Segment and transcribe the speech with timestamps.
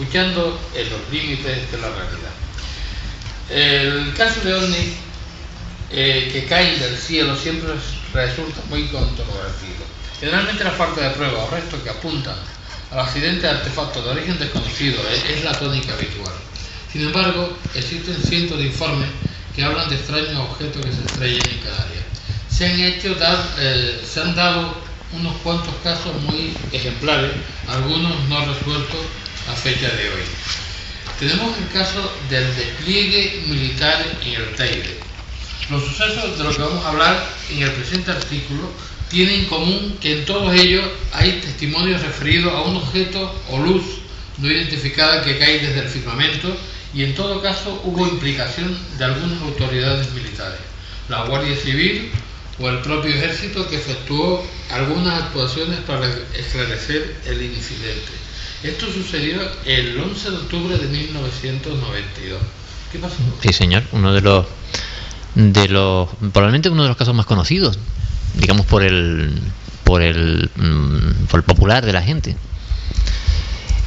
[0.00, 2.30] Escuchando en los límites de la realidad.
[3.50, 4.94] El caso de OVNI
[5.92, 7.70] eh, que caen del cielo siempre
[8.14, 9.84] resulta muy controvertido.
[10.20, 12.36] Generalmente la falta de pruebas o restos que apuntan
[12.92, 16.32] al accidente de artefactos de origen desconocido es, es la tónica habitual.
[16.92, 19.08] Sin embargo, existen cientos de informes
[19.54, 22.04] que hablan de extraños objetos que se estrellan en Canarias.
[22.50, 24.74] Se han, hecho dar- eh, se han dado
[25.12, 27.32] unos cuantos casos muy ejemplares,
[27.68, 29.00] algunos no resueltos
[29.48, 30.22] a fecha de hoy.
[31.18, 34.98] Tenemos el caso del despliegue militar en el Teide.
[35.70, 38.70] Los sucesos de los que vamos a hablar en el presente artículo
[39.10, 43.84] tienen en común que en todos ellos hay testimonios referidos a un objeto o luz
[44.38, 46.56] no identificada que cae desde el firmamento
[46.94, 50.60] y en todo caso hubo implicación de algunas autoridades militares,
[51.08, 52.10] la Guardia Civil
[52.58, 58.19] o el propio ejército que efectuó algunas actuaciones para esclarecer el incidente.
[58.62, 62.40] Esto sucedió el 11 de octubre de 1992.
[62.92, 63.14] ¿Qué pasó?
[63.40, 64.46] Sí, señor, uno de los
[65.34, 67.78] de los probablemente uno de los casos más conocidos,
[68.34, 69.32] digamos por el
[69.84, 72.36] por el mm, por el popular de la gente.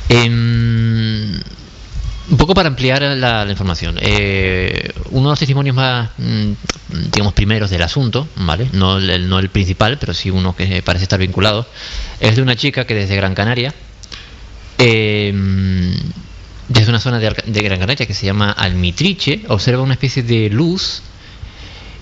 [0.10, 1.40] Em,
[2.30, 3.98] un poco para ampliar la, la información.
[4.02, 6.52] eh, uno de los testimonios más, mm,
[7.12, 8.70] digamos, primeros del asunto, ¿vale?
[8.72, 11.68] No el, no el principal, pero sí uno que parece estar vinculado,
[12.20, 13.74] es de una chica que desde Gran Canaria,
[14.78, 15.94] em,
[16.68, 20.50] desde una zona de, de Gran Canaria que se llama Almitriche, observa una especie de
[20.50, 21.02] luz.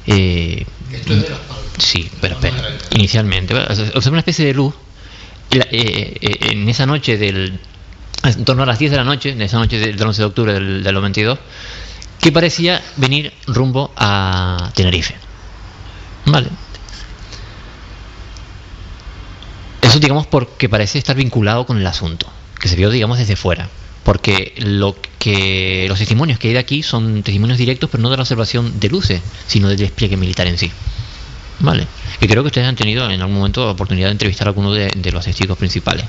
[0.08, 1.58] eh, Esto es de las Palmas.
[1.78, 2.54] Sí, pero eso.
[2.92, 4.74] Inicialmente, observa una especie de luz
[5.52, 7.60] la- eh, eh, en esa noche del.
[8.24, 10.26] en torno a las 10 de la noche, en esa noche del del 11 de
[10.26, 11.40] octubre del, del 92,
[12.22, 15.16] que parecía venir rumbo a Tenerife.
[16.28, 16.50] Vale.
[19.82, 22.28] Eso, digamos, porque parece estar vinculado con el asunto,
[22.62, 23.70] que se vio, digamos, desde fuera.
[24.04, 28.18] Porque lo que los testimonios que hay de aquí son testimonios directos, pero no de
[28.18, 30.72] la observación de luces, sino del despliegue militar en sí.
[31.60, 31.88] Vale.
[32.20, 34.74] Y creo que ustedes han tenido en algún momento la oportunidad de entrevistar a alguno
[34.74, 36.06] de, los testigos principales.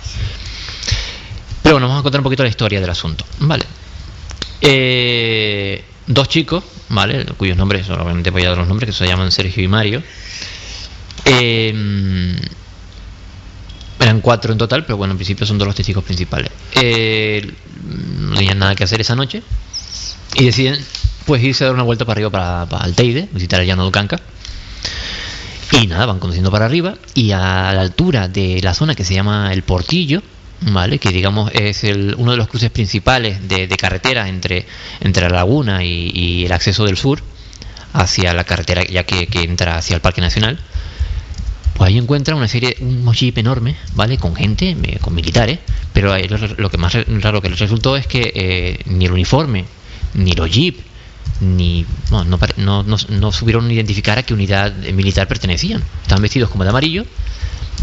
[1.63, 3.25] Pero bueno, vamos a contar un poquito la historia del asunto.
[3.41, 3.65] Vale.
[4.61, 7.27] Eh, dos chicos, ¿vale?
[7.37, 10.03] Cuyos nombres, obviamente voy a dar los nombres, que se llaman Sergio y Mario.
[11.25, 12.35] Eh,
[14.03, 16.51] eran cuatro en total, pero bueno, en principio son dos los testigos principales.
[16.75, 17.53] Eh,
[18.19, 19.43] no tenían nada que hacer esa noche
[20.35, 20.79] y deciden
[21.25, 23.83] pues irse a dar una vuelta para arriba para, para el Teide, visitar el llano
[23.83, 24.21] de Ucanca.
[25.71, 29.15] Y nada, van conduciendo para arriba y a la altura de la zona que se
[29.15, 30.23] llama el Portillo,
[30.61, 30.99] ¿vale?
[30.99, 34.67] Que digamos es el, uno de los cruces principales de, de carretera entre,
[35.01, 37.23] entre la laguna y, y el acceso del sur
[37.95, 40.59] hacia la carretera ya que, que entra hacia el Parque Nacional.
[41.75, 44.19] Pues ahí encuentra una serie, un jeep enorme, ¿vale?
[44.19, 45.59] Con gente, eh, con militares,
[45.93, 49.13] pero ahí lo, lo que más raro que les resultó es que eh, ni el
[49.13, 49.65] uniforme,
[50.15, 50.77] ni los jeep,
[51.41, 55.83] ni no, no, no, no, supieron identificar a qué unidad militar pertenecían.
[56.03, 57.05] Estaban vestidos como de amarillo,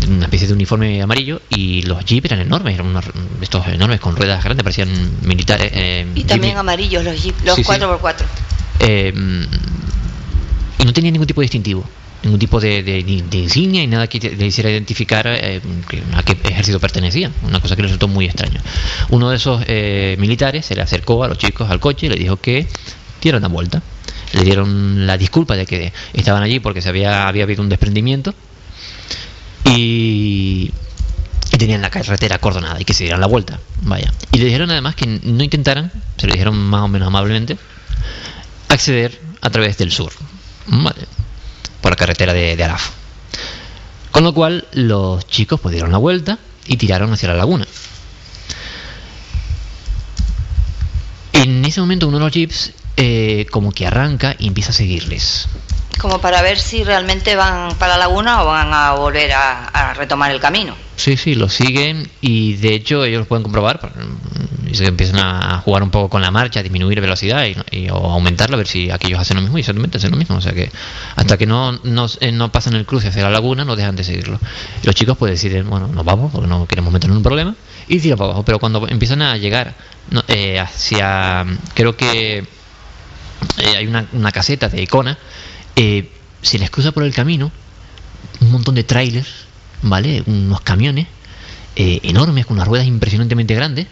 [0.07, 3.06] una especie de uniforme amarillo, y los jeep eran enormes, eran unos
[3.42, 4.89] estos enormes con ruedas grandes, parecían
[5.24, 5.71] militares.
[5.74, 7.69] eh, Y también amarillos los jeep, los Sí, sí.
[7.69, 8.25] 4x4.
[8.81, 9.13] eh,
[10.77, 11.83] y no tenía ningún tipo de distintivo,
[12.24, 15.62] ningún tipo de, de- insignia y nada que le hiciera identificar eh,
[16.16, 18.60] a qué ejército pertenecía, una cosa que le resultó muy extraño.
[19.10, 22.16] Uno de esos eh, militares se le acercó a los chicos al coche y le
[22.18, 22.68] dijo que
[23.21, 23.81] dieran la vuelta.
[24.33, 28.36] Le dieron la disculpa de que estaban allí porque se había, había habido un desprendimiento
[29.66, 30.71] y,
[31.51, 33.60] y tenían la carretera acordonada y que se dieran la vuelta.
[33.81, 34.12] Vaya.
[34.31, 37.57] Y le dijeron además que no intentaran, se lo dijeron más o menos amablemente,
[38.68, 40.12] acceder a través del sur.
[41.81, 42.91] Por la carretera de, de Araf.
[44.11, 47.67] Con lo cual los chicos pues dieron la vuelta y tiraron hacia la laguna.
[51.33, 55.47] En ese momento uno de los jeeps eh, como que arranca y empieza a seguirles.
[55.99, 60.31] Como para ver si realmente van para la laguna o van a volver a, retomar
[60.31, 60.73] el camino.
[60.95, 63.91] Sí, sí, los siguen y de hecho ellos lo pueden comprobar.
[64.71, 67.89] Y se empiezan a jugar un poco con la marcha, a disminuir velocidad y, y-
[67.89, 70.37] o aumentarla, a ver si aquellos hacen lo mismo y exactamente hacen lo mismo.
[70.37, 70.71] O sea que
[71.15, 74.03] hasta que no, no, eh, no pasan el cruce hacia la laguna, no dejan de
[74.05, 74.39] seguirlo.
[74.83, 77.55] Los chicos pues deciden, bueno, nos vamos porque no queremos meternos en un problema
[77.89, 78.43] y tiran para abajo.
[78.45, 79.73] Pero cuando empiezan a llegar
[80.11, 82.37] no, eh, hacia, creo que
[83.57, 85.17] eh, hay una, una caseta de Icona,
[85.79, 86.09] eh,
[86.41, 87.51] se les cruza por el camino
[88.41, 89.29] un montón de trailers,
[89.81, 90.23] ¿vale?
[90.25, 91.07] Unos camiones
[91.75, 93.87] eh, enormes con unas ruedas impresionantemente grandes,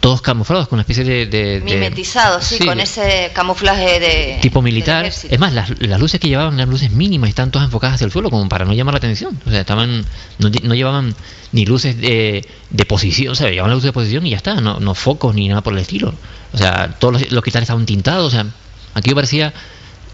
[0.00, 1.26] todos camuflados con una especie de...
[1.26, 5.04] de- de- Mimetizados, sí, sí, con ese camuflaje de tipo militar.
[5.06, 8.04] Es más, las, las luces que llevaban eran luces mínimas y estaban todas enfocadas hacia
[8.04, 9.38] el suelo como para no llamar la atención.
[9.44, 10.04] O sea, estaban
[10.38, 11.14] no, no llevaban
[11.52, 14.60] ni luces de, de posición, o sea, llevaban las luces de posición y ya está,
[14.60, 16.14] no, no focos ni nada por el estilo.
[16.52, 18.46] O sea, todos los, los cristales estaban tintados, o sea,
[18.94, 19.52] aquí parecía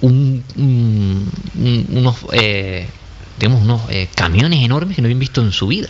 [0.07, 2.87] un, un- un- unos, eh,
[3.39, 5.89] digamos, unos eh, camiones enormes que no habían visto en su vida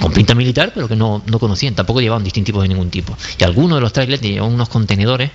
[0.00, 3.16] con pinta militar, pero que no, no conocían, tampoco llevaban distintivos de ningún tipo.
[3.38, 5.30] Y algunos de los trailers llevaban unos contenedores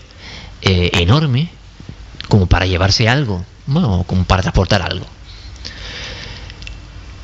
[0.62, 1.50] eh, enormes,
[2.30, 5.06] como para llevarse algo, bueno, como para transportar algo.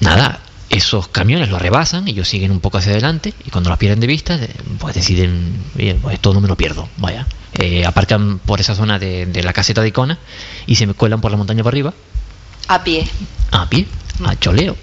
[0.02, 4.00] Nada, esos camiones lo rebasan, ellos siguen un poco hacia adelante, y cuando los pierden
[4.00, 4.50] de vista, eh,
[4.80, 7.26] pues deciden, "Oye, pues esto no me lo pierdo, vaya.
[7.62, 10.18] Eh, aparcan por esa zona de, de la caseta de Icona
[10.66, 11.94] y se me cuelan por la montaña para arriba,
[12.70, 13.06] A pie.
[13.52, 13.86] a pie,
[14.24, 14.78] a choleo.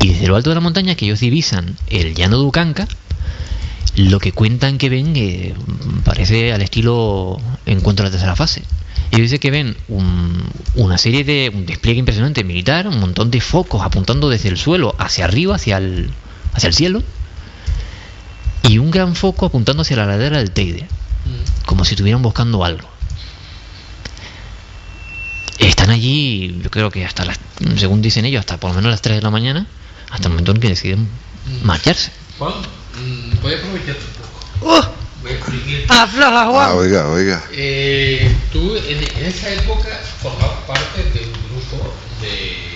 [0.00, 2.88] Y desde lo alto de la montaña que ellos divisan el llano de Ucanca,
[3.96, 5.54] lo que cuentan que ven eh,
[6.04, 8.62] parece al estilo encuentro de la tercera fase.
[9.10, 10.42] Ellos dicen que ven un-
[10.74, 14.94] una serie de un despliegue impresionante militar, un montón de focos apuntando desde el suelo
[14.98, 16.10] hacia arriba, hacia el,
[16.54, 17.02] hacia el cielo,
[18.62, 20.86] y un gran foco apuntando hacia la ladera del Teide,
[21.64, 22.88] como si estuvieran buscando algo.
[25.58, 27.38] Están allí, yo creo que hasta las,
[27.78, 29.66] según dicen ellos, hasta por lo menos las 3 de la mañana,
[30.10, 31.08] hasta el momento en que deciden
[31.62, 32.12] marcharse.
[32.38, 34.92] Juan, mm, voy a aprovecharte un poco.
[35.22, 35.86] Voy a exprimir.
[35.88, 37.42] Afloja, Ah, oiga, oiga.
[37.52, 39.88] Eh, tú en, en esa época
[40.22, 42.66] formabas parte de un grupo de,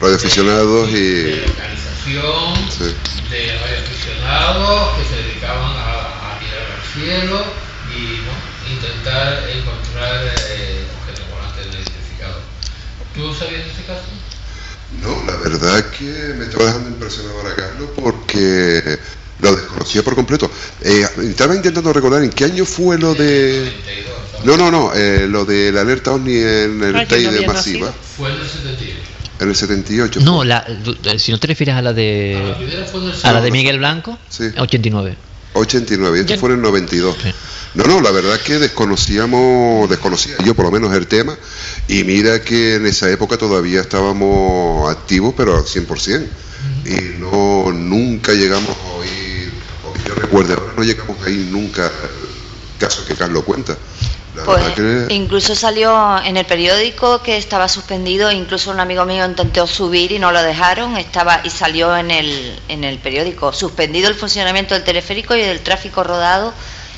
[0.00, 1.50] Radioaficionados de y.
[1.50, 2.94] organización Sí.
[3.30, 7.44] de radioaficionados que se dedicaban a, a mirar al cielo
[7.96, 8.74] y ¿no?
[8.74, 12.42] intentar encontrar eh, objetos volantes no identificados.
[13.14, 14.04] ¿Tú sabías de ese caso?
[15.02, 18.98] No, la verdad que me estaba dejando impresionado ahora Carlos porque
[19.40, 20.50] lo desconocía por completo.
[20.82, 23.72] Eh, estaba intentando recordar en qué año fue lo de.
[23.86, 24.46] 92, ¿sabes?
[24.46, 27.92] No, no, no, eh, lo de la alerta OVNI en el que no había masiva,
[28.16, 29.00] Fue en el 78.
[29.40, 30.20] en el 78.
[30.22, 30.64] No, la,
[31.04, 33.32] eh, si no te refieres a la Ah, la de primera fue en el a
[33.32, 33.52] la de 78.
[33.52, 34.44] Miguel Blanco, Sí.
[34.56, 35.16] 89.
[35.56, 36.40] 89, y esto Ya.
[36.40, 37.16] fue en el 92.
[37.22, 37.32] Sí.
[37.74, 41.36] No, no, la verdad que desconocíamos, desconocía yo por lo menos el tema,
[41.88, 46.26] y mira que en esa época todavía estábamos activos, pero al 100%,
[46.86, 49.52] y no, nunca llegamos a oír,
[49.84, 51.90] o que yo recuerde, ahora no llegamos a oír nunca
[52.78, 53.76] caso que Carlos cuenta.
[54.36, 55.14] La Pues verdad que...
[55.14, 60.18] incluso salió en el periódico que estaba suspendido, incluso un amigo mío intentó subir y
[60.18, 64.84] no lo dejaron, estaba y salió en el, en el periódico, suspendido el funcionamiento del
[64.84, 66.52] teleférico y del tráfico rodado,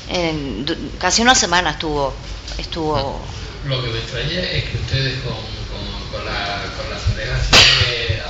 [0.08, 0.66] en,
[0.98, 2.12] casi una semana estuvo,
[2.58, 3.20] estuvo
[3.66, 7.02] Lo que me extraña es que ustedes con, con, con, la, con las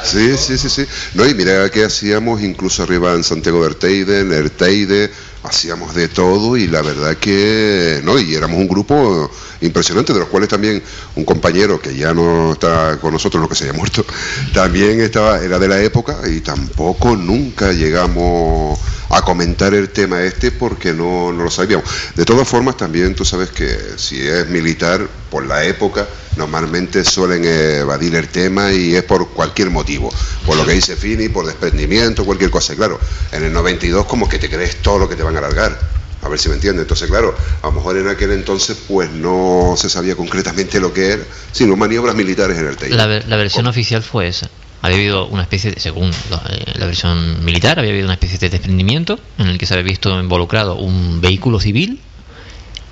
[0.04, 0.86] Sí, sí, sí, sí.
[1.14, 5.10] No, y mira que hacíamos incluso arriba en Santiago del Teide, en el Teide,
[5.42, 9.30] hacíamos de todo y la verdad que, no, y éramos un grupo
[9.60, 10.82] impresionantes, de los cuales también
[11.16, 14.04] un compañero que ya no está con nosotros, lo que se haya muerto,
[14.54, 18.78] también estaba, era de la época y tampoco nunca llegamos
[19.10, 21.84] a comentar el tema este porque no, no lo sabíamos.
[22.14, 27.44] De todas formas, también tú sabes que si es militar, por la época, normalmente suelen
[27.44, 30.10] evadir el tema y es por cualquier motivo,
[30.46, 32.74] por lo que dice Fini, por desprendimiento, cualquier cosa.
[32.74, 32.98] Claro,
[33.32, 35.98] en el 92 como que te crees todo lo que te van a alargar.
[36.28, 36.82] A ver si me entiendes.
[36.82, 41.12] Entonces, claro, a lo mejor en aquel entonces pues no se sabía concretamente lo que
[41.12, 42.90] era, sino maniobras militares en el TEI.
[42.90, 44.48] La, la versión oficial fue esa
[44.82, 48.48] había habido una especie de, según eh, la, versión militar, había habido una especie de
[48.48, 52.00] desprendimiento en el que se había visto involucrado un vehículo civil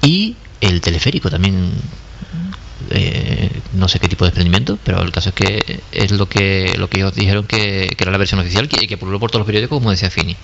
[0.03, 1.73] y el teleférico también.
[2.91, 6.75] Eh, no sé qué tipo de desprendimiento, pero el caso es que es lo que
[6.77, 9.47] lo que ellos dijeron que, era la versión oficial que, que pululó por todos los
[9.47, 10.37] periódicos, como decía Fini.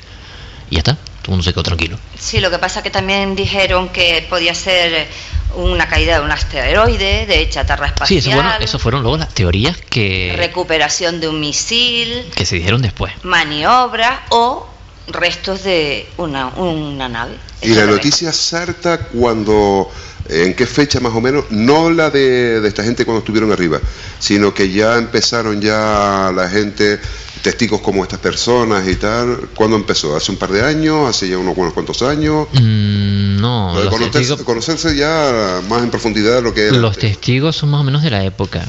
[0.70, 1.99] Y ya está, todo el mundo se quedó tranquilo.
[2.19, 5.09] Sí, lo que pasa que también dijeron que podía ser
[5.55, 8.09] una caída de un asteroide, de chatarra espacial.
[8.21, 10.35] Sí, eso, bueno, eso fueron luego las teorías que...
[10.37, 12.26] Recuperación de un misil.
[12.35, 13.12] Que se dijeron después.
[13.23, 14.69] Maniobra o
[15.09, 17.37] restos de una, una nave.
[17.61, 19.91] Y la noticia salta cuando,
[20.29, 21.45] ¿en qué fecha más o menos?
[21.50, 23.81] No la de, de esta gente cuando estuvieron arriba,
[24.19, 26.99] sino que ya empezaron ya la gente
[27.42, 29.50] testigos como estas personas y tal.
[29.54, 30.16] ¿Cuándo empezó?
[30.16, 31.08] ¿Hace un par de años?
[31.08, 32.49] ¿Hace ya unos, cuantos años?
[32.52, 37.80] Mm, no, los conocerse, conocerse, ya más en profundidad lo que Los testigos son más
[37.80, 38.66] o menos de la época.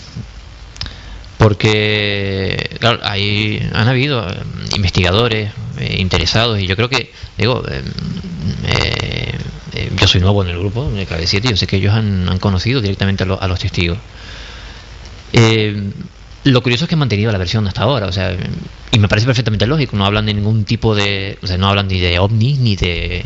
[1.38, 4.36] Porque, claro, ahí han habido eh,
[4.75, 7.63] investigadores eh, interesados y yo creo que, digo,
[8.63, 9.38] eh,
[10.00, 12.39] yo soy nuevo en el grupo, en el Clave 7, yo sé que ellos han,
[12.39, 13.98] conocido directamente a, a los testigos.
[15.34, 15.92] Eh,
[16.44, 18.36] lo curioso es que han mantenido la versión hasta ahora, o sea,
[18.92, 21.88] y me parece perfectamente lógico, no hablan de ningún tipo de, o sea, no hablan
[21.88, 23.26] ni de ovnis ni de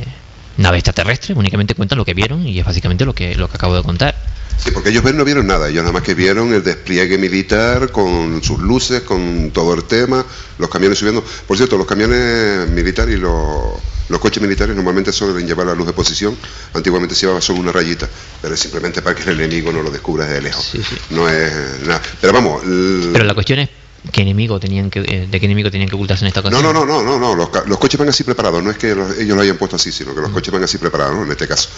[0.58, 3.76] nave extraterrestre, únicamente cuentan lo que vieron y es básicamente lo que lo que acabo
[3.76, 4.16] de contar.
[4.58, 8.42] Sí, porque ellos no vieron nada, ellos nada más que vieron el despliegue militar con
[8.44, 10.26] sus luces, con todo el tema,
[10.58, 11.24] los camiones subiendo.
[11.48, 15.94] Por cierto, los camiones militares y los, coches militares normalmente suelen llevar la luz de
[15.94, 16.36] posición,
[16.74, 18.10] antiguamente se llevaba solo una rayita,
[18.42, 20.74] pero es simplemente para que el enemigo no lo descubra desde lejos.
[21.12, 21.54] No es
[21.86, 22.02] nada.
[22.20, 22.64] Pero vamos.
[22.64, 23.70] Pero la cuestión es
[24.12, 26.62] ¿Qué enemigo tenían que, eh, ¿De qué enemigo tenían que ocultarse en esta ocasión?
[26.62, 28.64] No, no, no, no, no, Los, los, coches van así preparados.
[28.64, 31.26] No es que ellos lo hayan puesto así, sino que los coches van así preparados,
[31.26, 31.70] en este caso.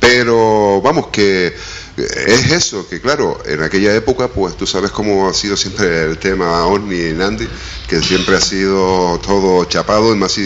[0.00, 1.54] Pero vamos, que
[1.96, 6.18] es eso, que claro, en aquella época, pues tú sabes cómo ha sido siempre el
[6.18, 7.48] tema OVNI y Nandi,
[7.88, 10.42] que siempre ha sido todo chapado y más si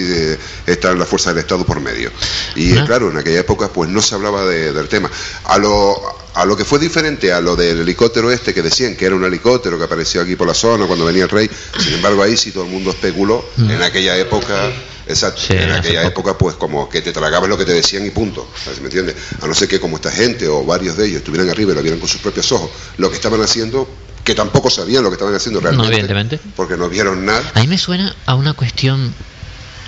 [0.66, 2.10] está la fuerza del Estado por medio.
[2.54, 5.10] Y claro, en aquella época, pues no se hablaba del tema.
[5.44, 9.06] A lo, a lo que fue diferente a lo del helicóptero este que decían que
[9.06, 12.22] era un helicóptero que apareció aquí por la zona cuando venía el rey, sin embargo
[12.22, 14.70] ahí sí todo el mundo especuló en aquella época
[15.10, 15.42] Exacto.
[15.52, 18.48] en aquella época, pues como que te tragabas lo que te decían y punto.
[18.80, 19.16] ¿Me entiendes?
[19.40, 21.82] A no ser que como esta gente o varios de ellos estuvieran arriba y lo
[21.82, 23.88] vieran con sus propios ojos, lo que estaban haciendo,
[24.24, 25.86] que tampoco sabían lo que estaban haciendo realmente.
[25.86, 26.40] No, evidentemente.
[26.56, 27.42] Porque no vieron nada.
[27.54, 29.12] A mí me suena a una cuestión.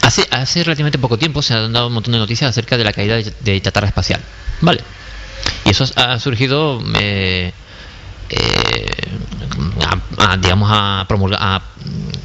[0.02, 2.92] Hace, hace relativamente poco tiempo se han dado un montón de noticias acerca de la
[2.92, 4.20] caída de, de chatarra espacial.
[4.60, 4.82] Vale.
[5.64, 6.82] Y eso ha surgido.
[6.98, 7.52] Eh,
[8.28, 8.86] eh,
[10.40, 11.62] digamos, ha, ha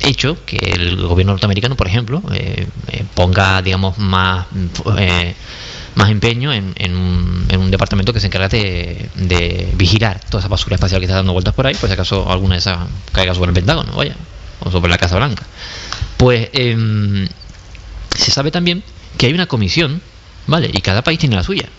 [0.02, 4.46] hecho que el gobierno norteamericano, por ejemplo, eh, eh, ponga, digamos, más,
[5.96, 10.76] más empeño en, en, un, departamento que se encarga de, de, vigilar toda esa basura
[10.76, 12.80] espacial que está dando vueltas por ahí, por si acaso alguna de esas
[13.12, 14.16] caiga sobre el Pentágono, vaya,
[14.62, 15.44] o sobre la Casa Blanca.
[16.16, 17.28] Pues em,
[18.16, 18.84] se sabe también
[19.18, 20.02] que hay una comisión,
[20.48, 20.70] ¿vale?
[20.74, 21.70] Y cada país tiene la suya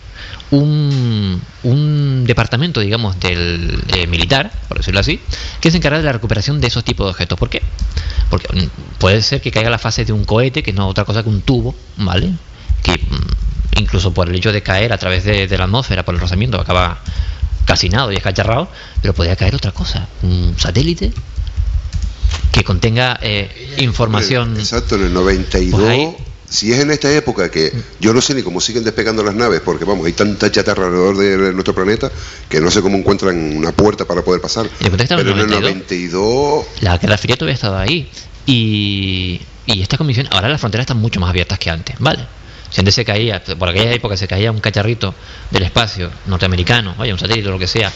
[0.51, 5.19] un, un departamento, digamos, del eh, militar, por decirlo así,
[5.61, 7.37] que se encarga de la recuperación de esos tipos de objetos.
[7.37, 7.61] ¿Por qué?
[8.29, 11.05] Porque mm, puede ser que caiga la fase de un cohete, que no es otra
[11.05, 12.33] cosa que un tubo, ¿vale?
[12.83, 16.21] Que mm, incluso por el hecho de caer a través de, la atmósfera, por el
[16.21, 16.99] rozamiento, acaba
[17.65, 18.69] calcinado y escacharrado,
[19.01, 21.13] pero podría caer otra cosa, un satélite
[22.51, 24.57] que contenga eh, información.
[24.57, 28.59] Exacto, en el 92 si es en esta época que yo no sé ni cómo
[28.59, 32.11] siguen despegando las naves, porque vamos, hay tanta chatarra alrededor de nuestro planeta
[32.49, 34.67] que no sé cómo encuentran una puerta para poder pasar.
[34.79, 36.65] Pero en el 92...
[36.81, 38.09] La Guerra Fría todavía estaba ahí.
[38.47, 42.25] Y, y esta comisión, ahora las fronteras están mucho más abiertas que antes, ¿vale?
[42.71, 45.13] Si antes se caía, por aquella época se caía un cacharrito
[45.51, 47.91] del espacio norteamericano, vaya, un satélite o lo que sea,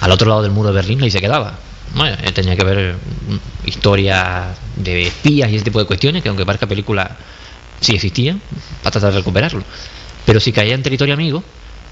[0.00, 1.58] al otro lado del muro de Berlín y se quedaba.
[1.94, 6.28] Bueno, eh, tenía que ver mm, historia de espías y ese tipo de cuestiones, que
[6.28, 7.16] aunque parezca película
[7.82, 8.36] si existía,
[8.82, 9.62] para tratar de recuperarlo.
[10.24, 11.42] Pero si caía en territorio amigo,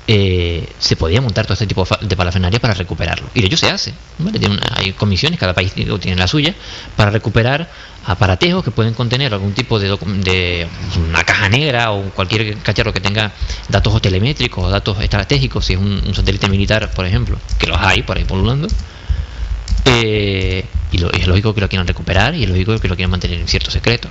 [0.06, 3.28] eh, se podía montar todo este tipo de parafernalia para recuperarlo.
[3.34, 3.94] Y de hecho se hace.
[4.74, 6.54] hay comisiones, cada país tiene la suya,
[6.96, 7.70] para recuperar
[8.06, 10.66] aparatejos que pueden contener algún tipo de, de
[11.08, 13.32] una caja negra o cualquier cacharro que tenga
[13.68, 18.02] datos telemétricos o datos estratégicos, si es un, satélite militar, por ejemplo, que los hay
[18.02, 18.68] por ahí polulando.
[19.84, 23.38] Eh, y, es lógico que lo quieran recuperar y es lógico que lo quieran mantener
[23.38, 24.08] en cierto secreto.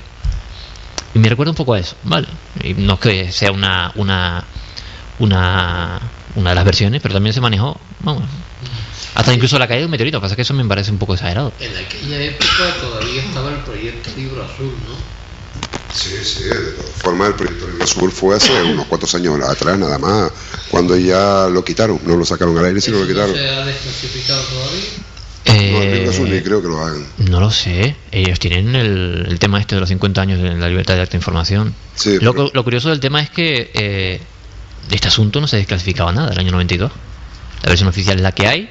[1.14, 2.28] Y me recuerda un poco a eso, ¿vale?
[2.64, 4.46] Y no es que sea una, una
[5.20, 6.00] una,
[6.36, 8.24] una de las versiones, pero también se manejó, vamos,
[9.16, 11.54] hasta incluso la caída de un meteorito, pasa que eso me parece un poco exagerado.
[11.60, 15.20] En aquella época todavía estaba el proyecto Libro Azul, ¿no?
[15.94, 19.78] Sí, sí, de todas formas el proyecto Libro Azul fue hace unos cuantos años atrás,
[19.78, 20.32] nada más,
[20.70, 23.36] cuando ya lo quitaron, no lo sacaron al aire, sino lo quitaron.
[23.36, 24.84] ¿Se ha desclasificado todavía?
[25.52, 27.06] Eh, no, creo que lo hagan.
[27.18, 27.96] No lo sé.
[28.12, 31.14] Ellos tienen el, el tema este de los 50 años de la libertad de acta
[31.14, 31.74] de información.
[31.96, 34.22] Sí, lo, lo, curioso del tema es que eh,
[34.90, 36.92] de este asunto no se desclasificaba nada el año 92.
[37.64, 38.70] La versión oficial es la que hay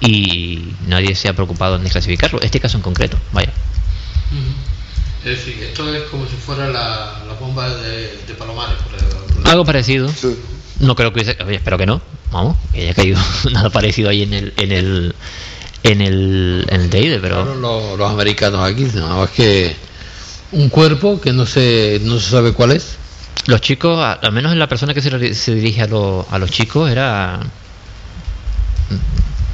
[0.00, 2.40] y nadie se ha preocupado en desclasificarlo.
[2.42, 3.52] Este caso en concreto, vaya.
[5.24, 8.78] Es decir, esto es como si fuera la, bomba de, Palomares.
[9.44, 10.10] Algo parecido.
[10.80, 12.00] No creo que espero que no.
[12.30, 13.18] Vamos, que haya caído
[13.52, 15.14] nada parecido ahí en el en el
[15.82, 19.76] en el en el Teide, pero los, americanos aquí, nada más que
[20.52, 22.96] un cuerpo que no se no se sabe cuál es
[23.46, 27.40] los chicos, al menos la persona que se, se dirige a, a los chicos era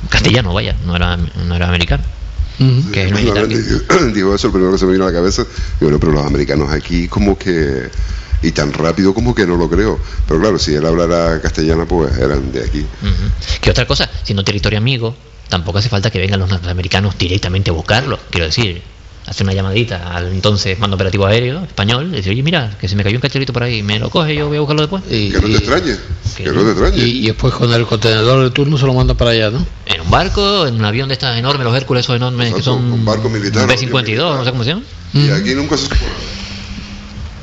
[0.08, 2.02] castellano, vaya, no era, no era americano.
[2.92, 3.06] que
[4.14, 5.44] digo eso, el primero que se me vino a la cabeza,
[5.80, 7.88] digo, pero los americanos aquí como que,
[8.42, 9.98] y tan rápido como que no lo creo.
[10.26, 12.86] Pero claro, si él hablara castellano, pues eran de aquí.
[13.60, 14.10] ¿Qué otra cosa?
[14.22, 15.16] Siendo territorio amigo,
[15.48, 18.18] tampoco hace falta que vengan los norteamericanos directamente a buscarlo.
[18.30, 18.82] Quiero decir,
[19.26, 22.96] hacer una llamadita al entonces mando operativo aéreo español, y decir, oye, mira, que se
[22.96, 25.02] me cayó un cacharrito por ahí, me lo coge, yo voy a buscarlo después.
[25.10, 25.96] Y, que no te extrañe,
[26.36, 26.98] que, no te extrañe.
[26.98, 29.64] Y, después con el contenedor de turno se lo manda para allá, ¿no?
[29.86, 32.92] En un barco, en un avión de estas enormes, los Hércules esos enormes que son
[32.92, 34.82] un barco militar, B-52, no sé cómo se llama.
[35.14, 36.00] Y aquí nunca se supone.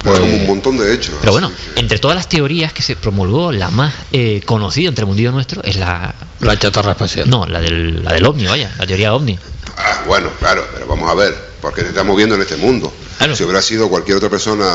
[0.04, 1.16] Pues, como un montón de hechos.
[1.20, 5.08] Pero bueno, entre todas las teorías que se promulgó, la más eh, conocida entre el
[5.08, 6.16] mundillo nuestro es la...
[6.42, 7.30] La chatarra espacial.
[7.30, 9.38] No, la del, la del ovni, vaya, la teoría ovni.
[9.78, 12.92] Ah, bueno, claro, pero vamos a ver porque estamos viendo en este mundo.
[13.36, 14.66] Si hubiera sido cualquier otra persona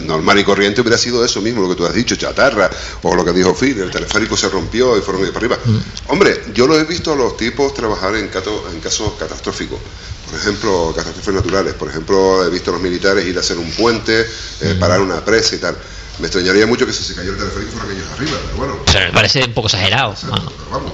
[0.00, 2.70] normal y corriente, hubiera sido eso mismo, lo que tú has dicho, chatarra,
[3.02, 5.58] o lo que dijo Phil, el teleférico se rompió y fueron para arriba.
[5.62, 5.78] Mm.
[6.08, 8.30] Hombre, yo lo he visto a los tipos trabajar en,
[8.72, 9.78] en casos catastróficos.
[10.30, 11.74] Por ejemplo, catástrofes naturales.
[11.74, 14.22] Por ejemplo, he visto a los militares ir a hacer un puente,
[14.62, 14.78] eh, mm.
[14.78, 15.76] parar una presa y tal.
[16.18, 18.78] Me extrañaría mucho que si se cayó el teleférico fueran ellos arriba, pero bueno.
[18.86, 20.14] O sea, me parece un poco exagerado.
[20.70, 20.92] vamos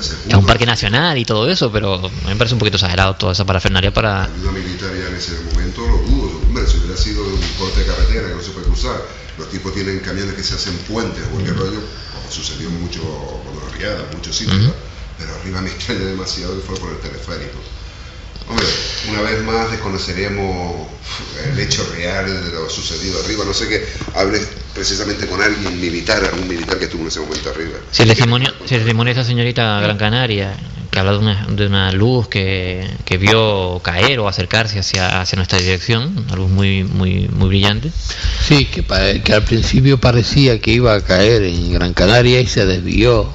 [0.00, 3.16] es un parque nacional y todo eso, pero a mí me parece un poquito exagerado
[3.16, 4.28] toda esa parafernalia para...
[4.28, 6.40] La militar ya en ese momento lo dudo.
[6.46, 9.02] Hombre, si hubiera sido un corte de carretera que no se puede cruzar,
[9.38, 11.80] los tipos tienen camiones que se hacen puentes o cualquier rollo,
[12.14, 14.72] como sucedió mucho cuando la riada, muchos sitios,
[15.18, 17.58] pero arriba me extraña demasiado que fue por el teleférico.
[18.50, 18.66] Hombre,
[19.08, 20.88] una vez más desconoceremos
[21.52, 23.44] el hecho real de lo sucedido arriba.
[23.44, 23.86] No sé qué
[24.16, 27.78] hables precisamente con alguien militar, algún militar que estuvo en ese momento arriba.
[27.92, 30.56] Si el testimonio, si el testimonio de esa señorita Gran Canaria,
[30.90, 35.36] que habla de una, de una luz que, que, vio caer o acercarse hacia, hacia
[35.36, 37.92] nuestra dirección, una luz muy, muy, muy brillante.
[38.48, 38.82] Sí, que,
[39.22, 43.30] que al principio parecía que iba a caer en Gran Canaria y se desvió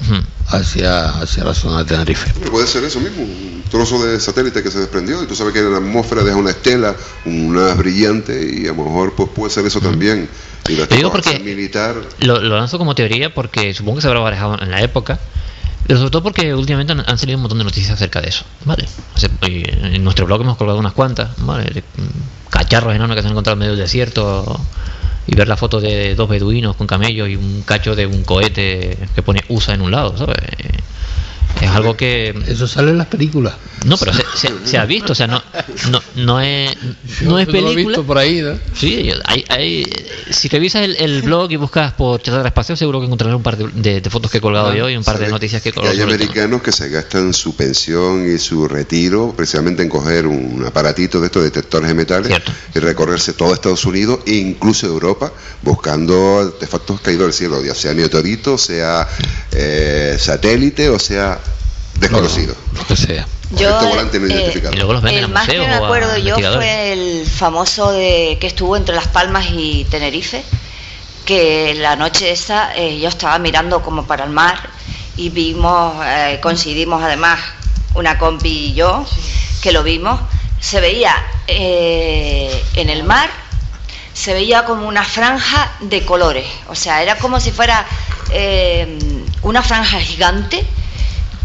[0.48, 2.32] hacia, hacia la zona de Tenerife.
[2.50, 3.26] Puede ser eso mismo,
[3.70, 6.94] trozo de satélite que se desprendió y tú sabes que la atmósfera deja una estela,
[7.24, 10.28] una brillante y a lo mejor pues puede ser eso también.
[10.68, 11.96] Y digo porque militar...
[12.20, 15.18] lo, lanzo como teoría porque supongo que se habrá barajado en la época,
[15.86, 18.86] pero sobre todo porque últimamente han, salido un montón de noticias acerca de eso, ¿vale?
[19.42, 21.84] en nuestro blog hemos colgado unas cuantas, ¿vale?
[22.50, 24.60] Cacharros enormes que se han encontrado en medio del desierto
[25.26, 28.96] y ver la foto de dos beduinos con camellos y un cacho de un cohete
[29.14, 30.36] que pone USA en un lado, ¿sabes?
[31.60, 32.34] Es algo que...
[32.46, 33.54] Eso sale en las películas.
[33.86, 34.12] No, pero
[34.64, 35.40] se, ha visto, o sea, no,
[35.90, 36.76] no, no es,
[37.22, 37.72] no es película.
[37.72, 38.58] Lo he visto por ahí, ¿no?
[38.74, 39.86] Sí, hay, hay,
[40.30, 43.56] si revisas el, el, blog y buscas por Chatarra Espacio, seguro que encontrarás un par
[43.56, 45.94] de, de, fotos que he colgado yo y un par de noticias que he colgado.
[45.94, 51.20] hay americanos que se gastan su pensión y su retiro precisamente en coger un aparatito
[51.20, 52.42] de estos detectores de metales
[52.74, 55.32] y recorrerse todo Estados Unidos e incluso Europa
[55.62, 59.06] buscando artefactos caídos del cielo, ya sea meteorito, sea
[59.52, 61.35] eh, satélite o sea
[61.98, 62.54] desconocido.
[62.74, 63.26] lo que sea.
[63.52, 68.94] Yo, eh, el más que me acuerdo yo fue el famoso de que estuvo entre
[68.94, 70.42] Las Palmas y Tenerife,
[71.24, 74.58] que la noche esa eh, yo estaba mirando como para el mar
[75.16, 77.38] y vimos, eh, coincidimos además
[77.94, 79.06] una compi y yo,
[79.62, 80.20] que lo vimos,
[80.60, 81.14] se veía
[81.46, 83.30] en el mar,
[84.12, 87.86] se veía como una franja de colores, o sea, era como si fuera
[88.30, 88.98] eh,
[89.42, 90.66] una franja gigante.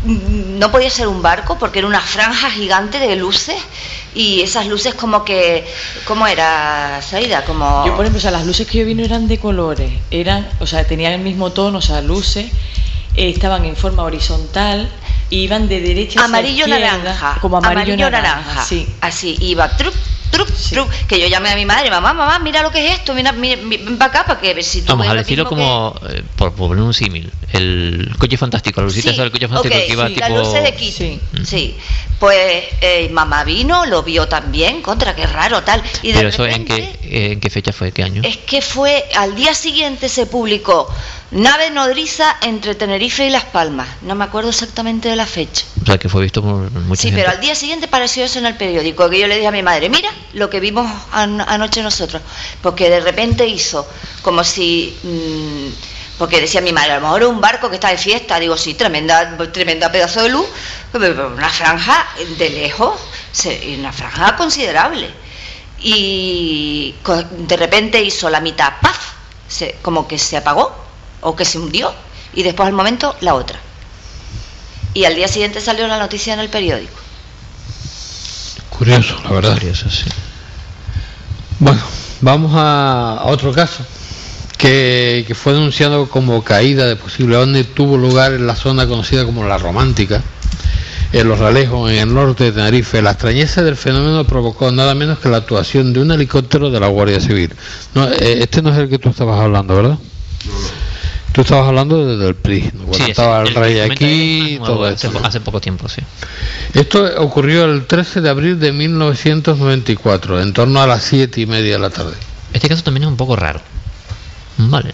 [0.03, 3.55] No podía ser un barco porque era una franja gigante de luces
[4.15, 5.65] y esas luces como que,
[6.05, 7.45] ¿cómo era, Saida?
[7.45, 7.85] Como...
[7.85, 10.49] Yo, por ejemplo, o sea, las luces que yo vi no eran de colores, eran,
[10.59, 12.51] o sea, tenían el mismo tono, o sea, luces,
[13.15, 14.89] eh, estaban en forma horizontal,
[15.29, 18.85] e iban de derecha amarillo izquierda, naranja, como amarillo, naranja, sí.
[18.99, 19.69] así iba
[20.31, 20.75] truc Sí.
[20.75, 23.31] truc que yo llamé a mi madre mamá mamá mira lo que es esto mira,
[23.31, 26.23] mira, mi- ven para acá para que si tú Vamos a lo decirlo como, eh,
[26.35, 29.91] por, poner un símil, el coche fantástico, la que- lucita esa del coche fantástico que
[29.93, 30.27] iba sí, tipo...
[30.27, 31.19] las luces de Kitty Sí.
[31.45, 31.75] sí,
[32.19, 36.45] pues eh, mamá vino lo vio también contra qué raro tal y de Pero eso
[36.45, 36.97] en qué,
[37.33, 38.21] en qué fecha fue, qué año?
[38.23, 40.87] es que fue al día siguiente se publicó
[41.31, 45.85] nave nodriza entre Tenerife y Las Palmas no me acuerdo exactamente de la fecha O
[45.85, 47.21] sea, que fue visto por mucha Sí, gente.
[47.23, 49.63] pero al día siguiente apareció eso en el periódico, que yo le dije a mi
[49.63, 52.21] madre, mira lo que vimos an- anoche nosotros,
[52.61, 53.87] porque de repente hizo
[54.21, 57.89] como si, mm, porque decía mi madre, a lo mejor es un barco que está
[57.89, 60.45] de fiesta, digo, sí, tremenda, tremenda pedazo de luz,
[60.93, 62.99] una franja de lejos,
[63.79, 65.09] una franja considerable.
[65.79, 66.93] Y
[67.47, 69.13] de repente hizo la mitad, ¡paf!
[69.47, 70.75] Se- como que se apagó
[71.21, 71.93] o que se hundió,
[72.33, 73.59] y después al momento la otra.
[74.93, 76.93] Y al día siguiente salió la noticia en el periódico.
[78.69, 79.53] Curioso, la verdad.
[79.53, 80.05] Curioso, sí.
[81.59, 81.81] Bueno,
[82.21, 83.85] vamos a, a otro caso
[84.57, 89.25] que, que fue denunciado como caída de posible ovni tuvo lugar en la zona conocida
[89.25, 90.21] como la Romántica,
[91.13, 93.01] en Los Realejos, en el norte de Tenerife.
[93.01, 96.87] La extrañeza del fenómeno provocó nada menos que la actuación de un helicóptero de la
[96.87, 97.53] Guardia Civil.
[97.95, 99.97] No, eh, este no es el que tú estabas hablando, ¿verdad?
[101.31, 104.85] Tú estabas hablando desde el PRI, cuando Sí, estaba el- el rey aquí nuevo, todo
[104.85, 106.01] hace, hace poco tiempo, sí.
[106.73, 111.73] Esto ocurrió el 13 de abril de 1994, en torno a las siete y media
[111.73, 112.15] de la tarde.
[112.51, 113.61] Este caso también es un poco raro.
[114.57, 114.93] Vale.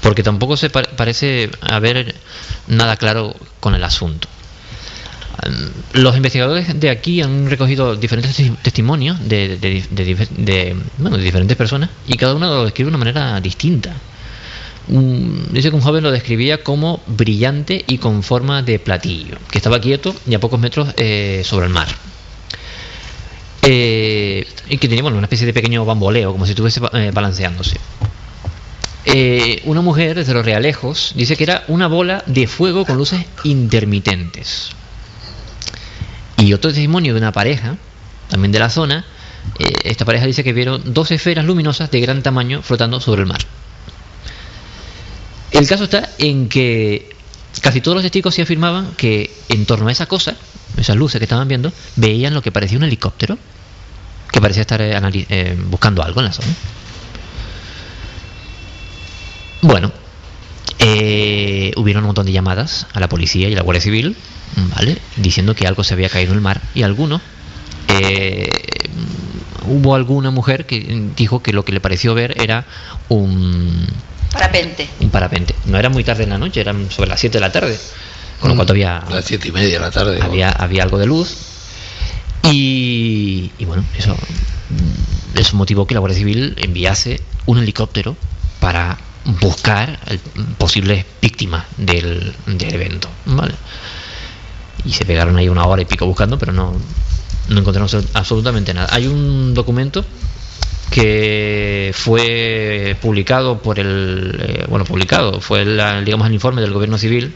[0.00, 2.14] Porque tampoco se pa- parece haber
[2.66, 4.28] nada claro con el asunto.
[5.46, 11.18] Mm, Los investigadores de aquí han recogido diferentes testi- testimonios de, de- de de, bueno,
[11.18, 13.94] de diferentes personas y cada uno lo describe de una manera distinta.
[14.90, 19.80] Dice que un joven lo describía como brillante y con forma de platillo, que estaba
[19.80, 21.86] quieto y a pocos metros eh, sobre el mar.
[23.62, 27.76] Eh, y que tenía una especie de pequeño bamboleo, como si estuviese eh, balanceándose.
[29.64, 34.70] Una mujer desde los realejos dice que era una bola de fuego con luces intermitentes.
[36.36, 37.76] Y otro testimonio de una pareja,
[38.28, 39.04] también de la zona,
[39.84, 43.40] esta pareja dice que vieron dos esferas luminosas de gran tamaño flotando sobre el mar.
[45.50, 47.10] El caso está en que
[47.60, 50.36] casi todos los testigos se afirmaban que en torno a esa cosa,
[50.76, 53.38] esas luces que estaban viendo, veían lo que parecía un helicóptero
[54.30, 54.96] que parecía estar eh,
[55.28, 56.56] eh, buscando algo en la zona.
[59.62, 59.92] Bueno,
[60.78, 64.16] eh, hubieron un montón de llamadas a la policía y a la Guardia Civil,
[64.76, 64.98] ¿vale?
[65.16, 67.20] Diciendo que algo se había caído en el mar y algunos.
[67.88, 68.48] eh,
[69.66, 72.64] hubo alguna mujer que dijo que lo que le pareció ver era
[73.08, 73.86] un,
[74.32, 74.88] Parapente.
[75.00, 75.54] un parapente.
[75.66, 77.78] No era muy tarde en la noche, eran sobre las 7 de la tarde.
[78.40, 80.18] Con lo cual todavía A las siete y media de la tarde.
[80.22, 81.36] había, había algo de luz.
[82.44, 88.16] Y, y bueno, eso mm, eso motivó que la Guardia Civil enviase un helicóptero
[88.60, 88.96] para
[89.40, 90.20] buscar el-
[90.56, 93.08] posibles víctimas del, del evento.
[93.26, 93.54] ¿vale?
[94.84, 96.72] Y se pegaron ahí una hora y pico buscando, pero no,
[97.48, 98.88] no encontraron absol- absolutamente nada.
[98.90, 100.04] Hay un documento
[100.90, 106.98] que fue publicado por el eh, bueno publicado fue la- digamos el informe del gobierno
[106.98, 107.32] civil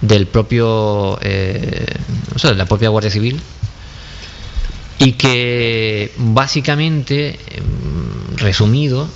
[0.00, 1.86] del propio eh,
[2.34, 3.40] o sea, de la propia guardia civil
[4.98, 9.08] y que básicamente em, resumido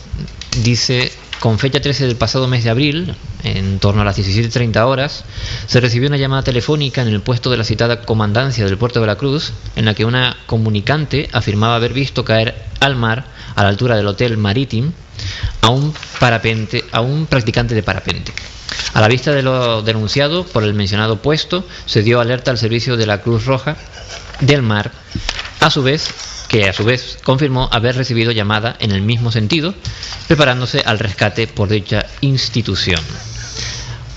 [0.63, 5.25] dice con fecha 13 del pasado mes de abril en torno a las 17.30 horas
[5.67, 9.07] se recibió una llamada telefónica en el puesto de la citada comandancia del puerto de
[9.07, 13.69] la Cruz en la que una comunicante afirmaba haber visto caer al mar a la
[13.69, 14.93] altura del hotel Marítim
[15.61, 18.33] a un parapente a un practicante de parapente.
[18.95, 22.97] A la vista de lo denunciado por el mencionado puesto, se dio alerta al servicio
[22.97, 23.77] de la Cruz Roja
[24.41, 24.93] del Mar,
[25.61, 26.09] a su vez,
[26.55, 29.75] que a su vez confirmó haber recibido llamada en el mismo sentido,
[30.29, 33.01] preparándose al rescate por dicha institución.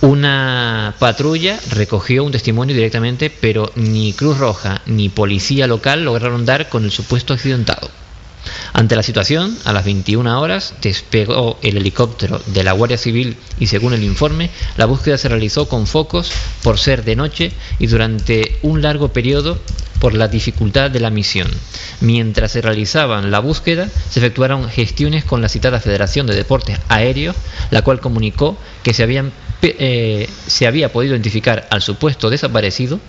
[0.02, 6.69] Una patrulla recogió un testimonio directamente, pero ni Cruz Roja ni policía local lograron dar
[6.69, 7.89] con el supuesto accidentado.
[8.78, 13.66] Ante la situación, a las 21 horas despegó el helicóptero de la Guardia Civil y
[13.66, 18.60] según el informe, la búsqueda se realizó con focos por ser de noche y durante
[18.62, 19.58] un largo periodo
[20.00, 21.50] por la dificultad de la misión.
[22.02, 27.36] Mientras se realizaban la búsqueda, se efectuaron gestiones con la citada Federación de Deportes Aéreos,
[27.72, 29.32] la cual comunicó que se,
[29.63, 33.00] eh, se había podido identificar al supuesto desaparecido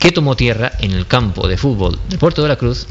[0.00, 2.88] que tomó tierra en el campo de fútbol del Puerto de la Cruz,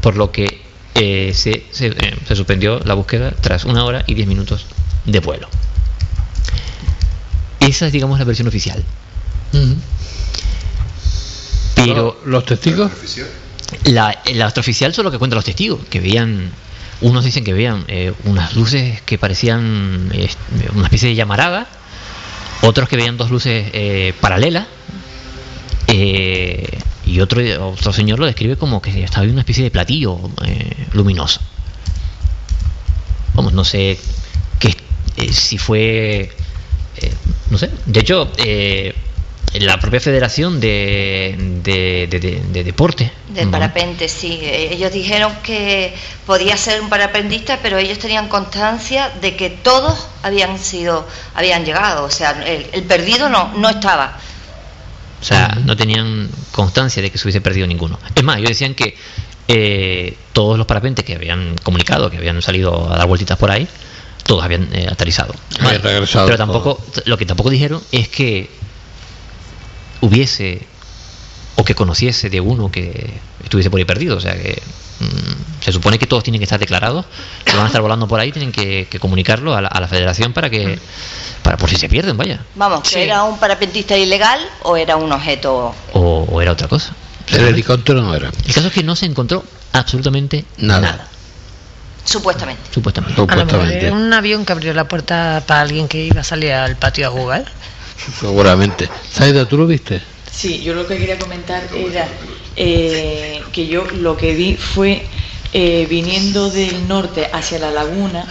[0.00, 0.65] por lo que
[0.96, 4.66] eh, se, se, eh, se suspendió la búsqueda tras una hora y diez minutos
[5.04, 5.48] de vuelo.
[7.60, 8.84] Esa es, digamos, la versión oficial.
[11.74, 13.28] Pero los testigos, Oficial.
[13.84, 16.50] la, la extraoficial son lo que cuentan los testigos, que veían,
[17.00, 20.28] unos dicen que veían eh, unas luces que parecían eh,
[20.74, 21.66] una especie de llamarada,
[22.62, 24.66] otros que veían dos luces eh, paralelas,
[25.88, 27.40] eh, y otro,
[27.70, 31.40] otro señor lo describe como que estaba en una especie de platillo eh, luminoso.
[33.34, 33.98] Vamos, no sé
[34.58, 34.74] qué,
[35.16, 36.30] eh, si fue,
[36.96, 37.12] eh,
[37.50, 38.94] no sé, de hecho, eh,
[39.60, 43.10] la propia Federación de, de, de- de- de Deporte.
[43.28, 44.38] Del parapente, sí.
[44.42, 45.94] Eh, Ellos dijeron que
[46.26, 52.04] podía ser un parapentista, pero ellos tenían constancia de que todos habían sido, habían llegado.
[52.04, 54.18] O sea, el, el perdido no, no estaba.
[55.20, 57.98] O sea, no tenían constancia de que se hubiese perdido ninguno.
[58.14, 58.96] Es más, ellos decían que
[59.48, 63.66] eh, todos los parapentes que habían comunicado, que habían salido a dar vueltitas por ahí,
[64.24, 65.34] todos habían eh, aterrizado.
[65.60, 68.50] Habían regresado Pero tampoco, lo que tampoco dijeron es que
[70.00, 70.66] hubiese
[71.56, 74.16] o que conociese de uno que estuviese por ahí perdido.
[74.16, 74.60] O sea que
[75.60, 77.04] se supone que todos tienen que estar declarados,
[77.44, 79.88] que van a estar volando por ahí, tienen que, que comunicarlo a la, a la
[79.88, 80.78] federación para que,
[81.42, 82.40] para por si se pierden, vaya.
[82.54, 82.98] Vamos, que Sí.
[83.00, 85.74] era un parapentista ilegal o era un objeto.
[85.92, 86.94] O, o era otra cosa.
[87.28, 88.30] el helicóptero no era.
[88.46, 90.80] El caso es que no se encontró absolutamente Nada.
[90.80, 91.08] nada,
[92.04, 92.62] Supuestamente.
[92.72, 93.20] supuestamente.
[93.20, 93.86] A lo mejor Supuestamente.
[93.88, 97.08] era un avión que abrió la puerta para alguien que iba a salir al patio
[97.08, 97.44] a jugar.
[98.20, 98.88] Seguramente.
[99.10, 100.00] Saida, ¿tú lo viste?
[100.30, 102.06] Sí, yo lo que quería comentar era
[102.56, 105.02] eh, que yo lo que vi fue
[105.52, 108.26] eh, viniendo del norte hacia la laguna,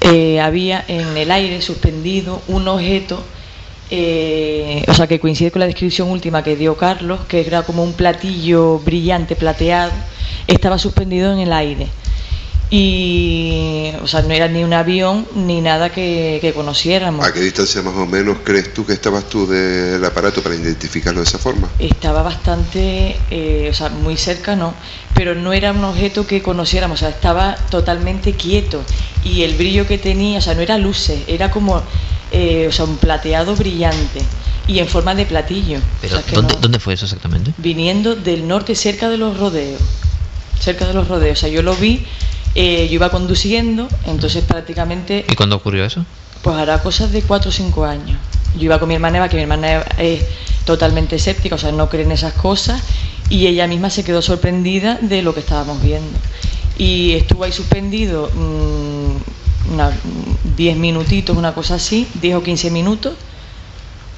[0.00, 3.22] eh, había en el aire suspendido un objeto,
[3.90, 7.84] eh, o sea que coincide con la descripción última que dio Carlos, que era como
[7.84, 9.92] un platillo brillante plateado,
[10.46, 11.88] estaba suspendido en el aire.
[12.68, 17.24] Y, o sea, no era ni un avión ni nada que, que conociéramos.
[17.24, 21.20] ¿A qué distancia más o menos crees tú que estabas tú del aparato para identificarlo
[21.20, 21.70] de esa forma?
[21.78, 24.74] estaba bastante, eh, o sea, muy cerca no,
[25.14, 28.84] pero no era un objeto que conociéramos, o sea, estaba totalmente quieto
[29.24, 31.82] y el brillo que tenía, o sea, no era luces, era como,
[32.32, 34.20] eh, o sea, un plateado brillante
[34.66, 35.78] y en forma de platillo.
[36.00, 37.52] Pero, O sea, que ¿dónde, no- ¿dónde fue eso exactamente?
[37.58, 39.80] Viniendo del norte, cerca de los rodeos,
[40.60, 42.06] cerca de los rodeos, o sea, yo lo vi,
[42.56, 46.04] eh, yo iba conduciendo, entonces prácticamente ¿Y cuándo ocurrió eso?
[46.42, 48.18] pues hará cosas de 4 o 5 años.
[48.56, 50.24] Yo iba con mi hermana Eva, que mi hermana es
[50.64, 52.82] totalmente escéptica, o sea, no cree en esas cosas,
[53.28, 56.18] y ella misma se quedó sorprendida de lo que estábamos viendo.
[56.78, 59.90] Y estuvo ahí suspendido mm, una-
[60.56, 63.14] 10 minutitos, una cosa así, 10 o 15 minutos.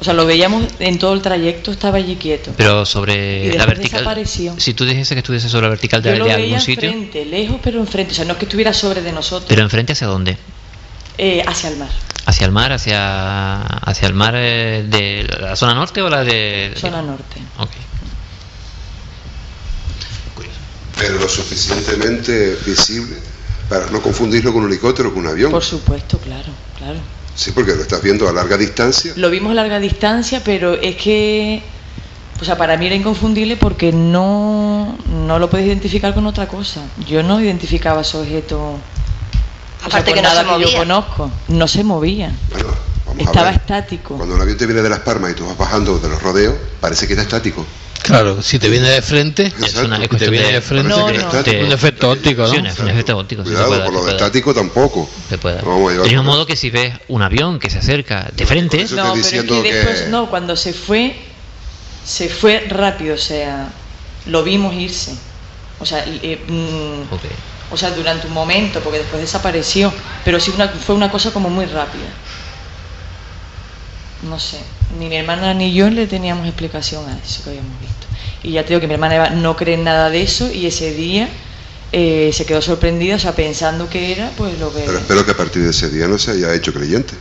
[0.00, 2.52] O sea, lo veíamos en todo el trayecto, estaba allí quieto.
[2.56, 4.00] Pero sobre la vertical.
[4.00, 4.54] desapareció.
[4.58, 6.88] Si tú dijese que estuviese sobre la vertical de, Yo lo de veía algún sitio,
[6.88, 8.12] enfrente, lejos, pero enfrente.
[8.12, 10.38] O sea, no es que estuviera sobre de nosotros, pero enfrente hacia dónde?
[11.18, 11.88] eh, hacia el mar,
[12.26, 12.72] ¿Hacia el mar?
[12.72, 16.74] ¿Hacia, hacia el mar eh, de la zona norte o la de.?
[16.76, 17.40] zona norte.
[17.58, 17.70] Ok.
[20.98, 23.16] Pero lo suficientemente visible
[23.68, 25.50] para no confundirlo con un helicóptero o con un avión.
[25.50, 26.98] Por supuesto, claro, claro.
[27.38, 29.12] Sí, porque lo estás viendo a larga distancia.
[29.14, 31.62] Lo vimos a larga distancia, pero es que,
[32.40, 36.80] o sea, para mí era inconfundible porque no, no lo puedes identificar con otra cosa.
[37.06, 38.58] Yo no identificaba ese objeto.
[38.60, 38.78] o
[39.78, 41.30] sea, Aparte que no nada se que yo conozco.
[41.46, 42.32] No se movía.
[42.50, 42.70] Bueno,
[43.06, 43.60] vamos Estaba a ver.
[43.60, 44.16] estático.
[44.16, 46.56] Cuando un avión te viene de las palmas y tú vas bajando de los rodeos,
[46.80, 47.64] parece que está estático.
[48.08, 51.30] Claro, si te viene de frente, Es una si te viene de, frente, No, no.
[51.66, 52.48] un efecto óptico, ¿no?
[52.48, 53.42] Sí, un efe- un efecto óptico.
[53.42, 55.10] sí, Cuidado, puede por lo de estático tampoco.
[55.28, 55.64] Se puede dar.
[55.64, 59.02] Del mismo modo que si ves un avión que se acerca de frente, eso- No,
[59.02, 61.16] pero es diciendo que que- después, no, cuando se fue,
[62.04, 63.68] se fue rápido, o sea,
[64.26, 65.14] lo vimos irse.
[65.78, 67.12] O sea, eh, mm,
[67.70, 69.92] o sea, durante un momento, porque después desapareció,
[70.24, 72.08] pero sí una, fue una cosa como muy rápida.
[74.22, 74.58] No sé,
[74.98, 77.97] ni mi hermana ni yo le teníamos explicación a eso que habíamos visto.
[78.42, 80.66] Y ya te digo que mi hermana Eva no cree en nada de eso y
[80.66, 81.28] ese día
[81.92, 84.82] eh, se quedó sorprendida, o sea, pensando que era pues lo que...
[84.84, 87.14] Pero espero que a partir de ese día no se haya hecho creyente.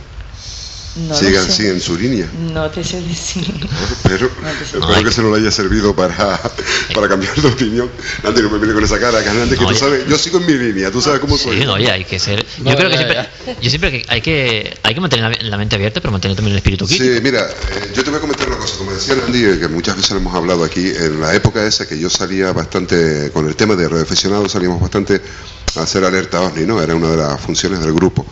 [0.98, 1.50] No lo sigan sé.
[1.52, 2.28] así en su línea.
[2.52, 3.44] No te sé decir.
[4.02, 4.78] Pero No sé.
[4.78, 6.40] espero que se no le haya servido para,
[6.94, 7.90] para cambiar de opinión.
[8.24, 10.38] Antes no me mire con esa cara, que antes que No, tú sabes, yo sigo
[10.38, 11.58] en mi línea, tú sabes cómo soy.
[11.60, 12.44] Sí, no, oye, hay que ser.
[12.58, 15.56] No, Yo creo que ya, siempre, yo siempre que hay que hay que mantener la,
[15.58, 17.22] mente abierta, pero mantener también el espíritu Sí, crítico.
[17.22, 19.96] mira, eh, yo te voy a comentar una cosa, como decía Andy, eh, que muchas
[19.96, 23.54] veces lo hemos hablado aquí, en la época esa que yo salía bastante, con el
[23.56, 25.20] tema de radioaficionados salíamos bastante
[25.76, 26.82] a hacer alerta OVNI, ¿no?
[26.82, 28.26] Era una de las funciones del grupo.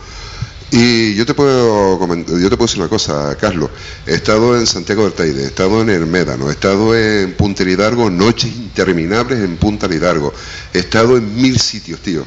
[0.69, 3.69] Y yo te puedo comentar, yo te puedo decir una cosa, Carlos.
[4.05, 7.63] He estado en Santiago del Teide, he estado en el Médano, he estado en Punta
[7.63, 10.33] Lidargo, noches interminables en Punta Lidargo.
[10.73, 12.25] He estado en mil sitios, tío.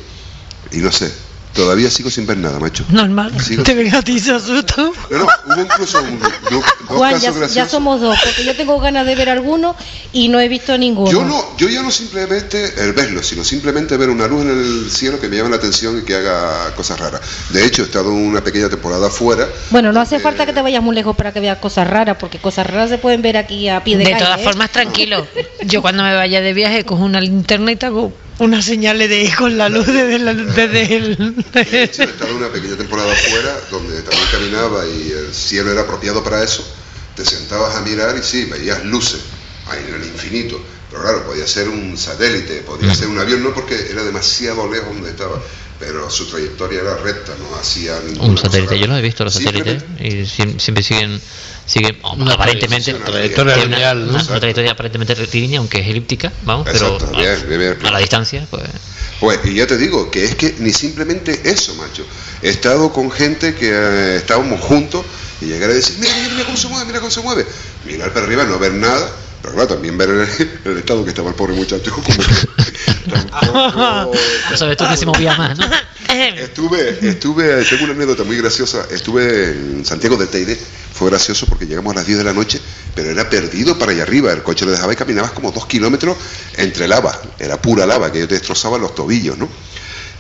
[0.73, 1.13] Y no sé,
[1.55, 2.85] todavía sigo sin ver nada, macho.
[2.91, 3.33] Normal.
[3.41, 4.91] Sigo- Te ven a ti, se asustan.
[5.11, 6.65] No, no, hubo incluso un- do- dos
[6.99, 9.77] Juan, casos ya, ya somos dos, porque yo tengo ganas de ver alguno
[10.13, 11.11] y no he visto ninguno.
[11.11, 14.91] Yo no, yo ya no simplemente el verlo, sino simplemente ver una luz en el
[14.91, 17.21] cielo que me llame la atención y que haga cosas raras.
[17.51, 19.47] De hecho, he estado una pequeña temporada fuera.
[19.71, 22.17] Bueno, no hace Eh, falta que te vayas muy lejos para que veas cosas raras,
[22.19, 24.45] porque cosas raras se pueden ver aquí a pie de, De calle, todas ¿eh?
[24.45, 25.27] formas, tranquilo.
[25.65, 28.13] Yo cuando me vaya de viaje cojo una linterna y te hago
[28.45, 31.35] una señal de con la luz desde, la- desde el...
[31.53, 35.83] De hecho, he estado una pequeña temporada fuera donde también caminaba y el cielo era
[35.83, 36.67] apropiado para eso.
[37.17, 39.21] Te sentabas a mirar y sí, veías luces
[39.69, 40.61] ahí en el infinito.
[40.91, 44.89] Pero claro, podía ser un satélite, podía ser un avión, no porque era demasiado lejos
[44.93, 45.41] donde estaba,
[45.81, 49.25] pero su trayectoria era recta, no hacía ninguna Un cosa satélite, yo los he visto
[49.25, 51.21] los satélites y siem- siempre siguen
[51.67, 54.03] siguen oh, Una aparentemente trayectoria- una, lineal, ¿no?
[54.05, 54.41] una- una Exacto.
[54.41, 57.87] trayectoria aparentemente rectilínea, aunque es elíptica, vamos, pero Exacto, a, bien, bien, bien.
[57.87, 58.63] a la distancia, pues
[59.21, 62.05] Pues, y ya te digo, que es que ni simplemente eso, macho.
[62.43, 65.05] He estado con gente que eh, estábamos juntos
[65.41, 67.47] y llegar a decir, mira, mira, mira cómo se mueve, mira cómo se mueve.
[67.85, 69.11] Mirar para arriba, no ver nada,
[69.43, 70.29] pero claro, también ver el,
[70.65, 72.13] el estado que estaba el pobre muchacho, como que
[73.11, 74.13] tampoco-
[74.57, 75.67] sabes tú que se movía más, ¿no?
[76.11, 78.85] Estuve, estuve, tengo una anécdota muy graciosa.
[78.91, 80.59] Estuve en Santiago del Teide,
[80.93, 82.61] fue gracioso porque llegamos a las 10 de la noche,
[82.97, 84.33] pero era perdido para allá arriba.
[84.33, 86.17] El coche lo dejaba y caminabas como dos kilómetros
[86.57, 89.49] entre lava, era pura lava, que te destrozaba los tobillos, ¿no?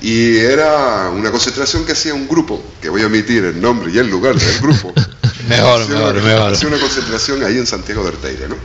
[0.00, 3.98] Y era una concentración que hacía un grupo, que voy a omitir el nombre y
[3.98, 4.94] el lugar del grupo.
[5.48, 6.52] Mejor, Hacía mejor, una- mejor.
[6.52, 8.56] Hacía una concentración ahí en Santiago del Teide, ¿no?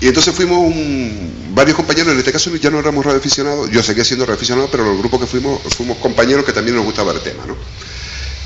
[0.00, 4.04] Y entonces fuimos un- varios compañeros, en este caso ya no éramos radioaficionados, yo seguía
[4.04, 7.44] siendo radioaficionado, pero el grupo que fuimos, fuimos compañeros que también nos gustaba el tema,
[7.46, 7.56] ¿no?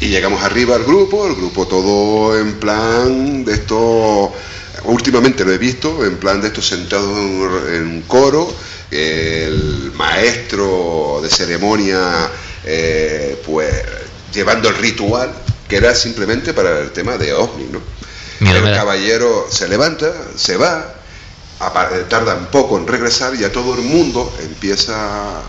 [0.01, 4.33] Y llegamos arriba al grupo, el grupo todo en plan de esto,
[4.85, 8.51] últimamente lo he visto, en plan de estos sentados en, en un coro,
[8.91, 12.31] el maestro de ceremonia,
[12.65, 13.69] eh, pues
[14.33, 15.33] llevando el ritual,
[15.71, 17.81] que era simplemente para el tema de OVNI, ¿no?
[18.41, 20.95] Miedo el caballero se levanta, se va,
[22.09, 25.41] tarda un poco en regresar y a todo el mundo empieza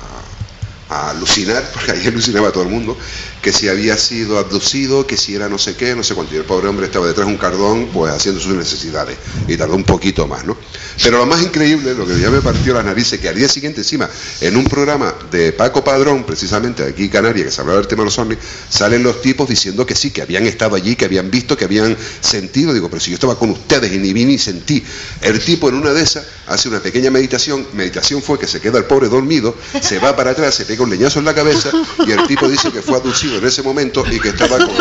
[0.92, 2.98] a alucinar, porque ahí alucinaba todo el mundo,
[3.42, 6.36] que si había sido abducido, que si era no sé qué, no sé cuánto.
[6.36, 9.18] Y el pobre hombre estaba detrás de un cardón, pues haciendo sus necesidades.
[9.48, 10.58] Y tardó un poquito más, ¿no?
[11.02, 13.82] Pero lo más increíble, lo que ya me partió las narices, que al día siguiente,
[13.82, 14.10] encima,
[14.42, 18.02] en un programa de Paco Padrón, precisamente aquí en Canarias, que se hablaba del tema
[18.02, 18.38] de los ovnis,
[18.70, 21.98] salen los tipos diciendo que sí, que habían estado allí, que habían visto, que habían
[22.20, 22.74] sentido.
[22.74, 24.84] Digo, pero si yo estaba con ustedes y ni vi ni sentí.
[25.22, 27.66] El tipo en una de esas hace una pequeña meditación.
[27.74, 30.90] Meditación fue que se queda el pobre dormido, se va para atrás, se pega un
[30.90, 31.70] leñazo en la cabeza
[32.06, 34.76] y el tipo dice que fue abducido en ese momento y que estaba con.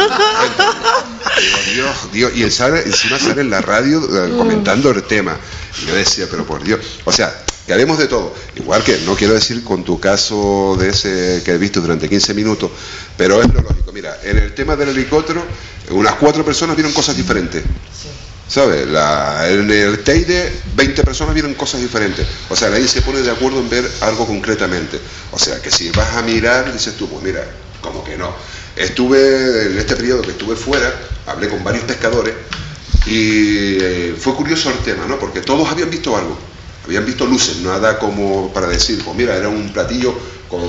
[1.75, 2.33] Dios, Dios.
[2.35, 5.37] Y él sale, encima sale en la radio eh, comentando el tema.
[5.83, 6.81] Y yo decía, pero por Dios.
[7.05, 8.35] O sea, que haremos de todo.
[8.57, 12.35] Igual que, no quiero decir con tu caso de ese que he visto durante 15
[12.35, 12.71] minutos,
[13.17, 13.93] pero es lo lógico.
[13.93, 15.45] Mira, en el tema del helicóptero,
[15.91, 17.63] unas cuatro personas vieron cosas diferentes.
[18.51, 18.89] ¿Sabes?
[19.49, 22.27] En el Teide, 20 personas vieron cosas diferentes.
[22.49, 24.99] O sea, nadie se pone de acuerdo en ver algo concretamente.
[25.31, 27.45] O sea, que si vas a mirar, dices tú, pues mira,
[27.81, 28.35] como que no.
[28.75, 30.93] Estuve, en este periodo que estuve fuera,
[31.27, 32.35] hablé con varios pescadores
[33.07, 35.17] y eh, fue curioso el tema, ¿no?
[35.17, 36.37] Porque todos habían visto algo.
[36.85, 40.13] Habían visto luces, nada como para decir, pues mira, era un platillo
[40.49, 40.61] con,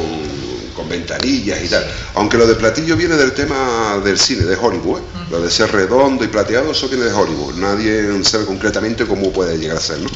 [0.74, 1.86] con ventanillas y tal.
[2.16, 5.00] Aunque lo de platillo viene del tema del cine, de Hollywood.
[5.00, 5.04] ¿eh?
[5.30, 7.56] Lo de ser redondo y plateado, eso viene de Hollywood.
[7.56, 10.10] Nadie sabe concretamente cómo puede llegar a ser, ¿no?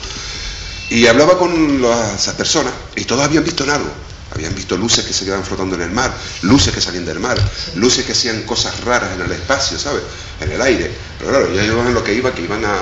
[0.90, 3.90] Y hablaba con las- esas personas y todos habían visto en algo.
[4.34, 7.38] Habían visto luces que se quedaban flotando en el mar, luces que salían del mar,
[7.76, 10.02] luces que hacían cosas raras en el espacio, ¿sabes?
[10.42, 10.92] En el aire.
[11.20, 12.76] Pero claro, ya iban lo que iba, que iban a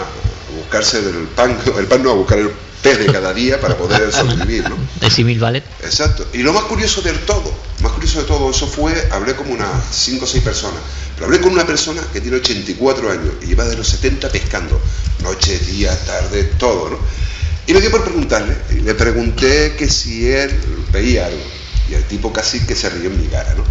[0.57, 2.49] buscarse el pan, el pan no, a buscar el
[2.83, 4.75] pez de cada día para poder sobrevivir, ¿no?
[5.01, 5.63] El simil ballet.
[5.81, 6.27] Exacto.
[6.33, 9.69] Y lo más curioso del todo, más curioso de todo eso fue, hablé como unas
[9.91, 10.79] 5 o 6 personas,
[11.15, 14.79] pero hablé con una persona que tiene 84 años y lleva de los 70 pescando,
[15.23, 16.97] noche, día, tarde, todo, ¿no?
[17.65, 20.51] Y me dio por preguntarle, y le pregunté que si él
[20.91, 21.41] veía algo,
[21.89, 23.63] y el tipo casi que se rió en mi cara, ¿no?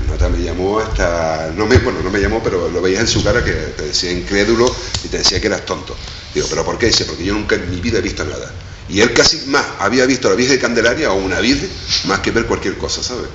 [0.00, 3.08] El nota me llamó hasta, no me, bueno, no me llamó, pero lo veías en
[3.08, 4.74] su cara que te decía incrédulo
[5.04, 5.94] y te decía que eras tonto.
[6.34, 6.86] Digo, ¿pero por qué?
[6.86, 8.52] Dice, porque yo nunca en mi vida he visto nada.
[8.88, 11.70] Y él casi más había visto la Virgen de Candelaria o una Virgen
[12.06, 13.28] más que ver cualquier cosa, ¿sabes?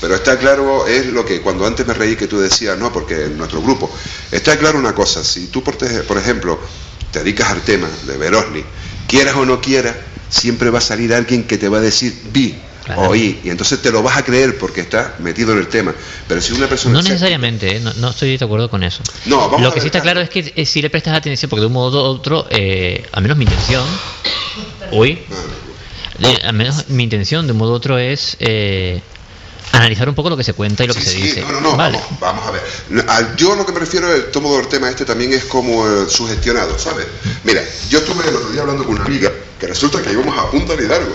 [0.00, 3.24] Pero está claro, es lo que cuando antes me reí que tú decías, no, porque
[3.24, 3.90] en nuestro grupo,
[4.30, 6.60] está claro una cosa, si tú, por, por ejemplo,
[7.10, 8.62] te dedicas al tema de Verosni,
[9.08, 9.96] quieras o no quieras,
[10.28, 13.08] siempre va a salir alguien que te va a decir, vi, Claro.
[13.10, 15.92] oí, y entonces te lo vas a creer porque estás metido en el tema.
[16.28, 16.94] Pero si una persona...
[16.94, 17.80] No necesariamente, ¿eh?
[17.80, 19.02] no, no estoy de acuerdo con eso.
[19.24, 21.48] No, vamos Lo a que sí está claro es que eh, si le prestas atención,
[21.50, 23.84] porque de un modo u otro, eh, al menos mi intención,
[24.92, 29.00] eh, al menos mi intención de un modo u otro es eh,
[29.72, 31.40] analizar un poco lo que se cuenta y lo que se Sí, dice.
[31.42, 31.98] no, no, no, vale.
[31.98, 32.62] vamos, vamos a ver.
[32.90, 33.02] No,
[33.36, 36.78] Yo lo que me refiero el tomo del tema este también es como eh, sugestionado,
[36.78, 37.06] ¿sabes?
[37.44, 40.50] Mira, yo estuve el otro día hablando con una amiga que resulta que íbamos a
[40.50, 41.14] Punta Hidalgo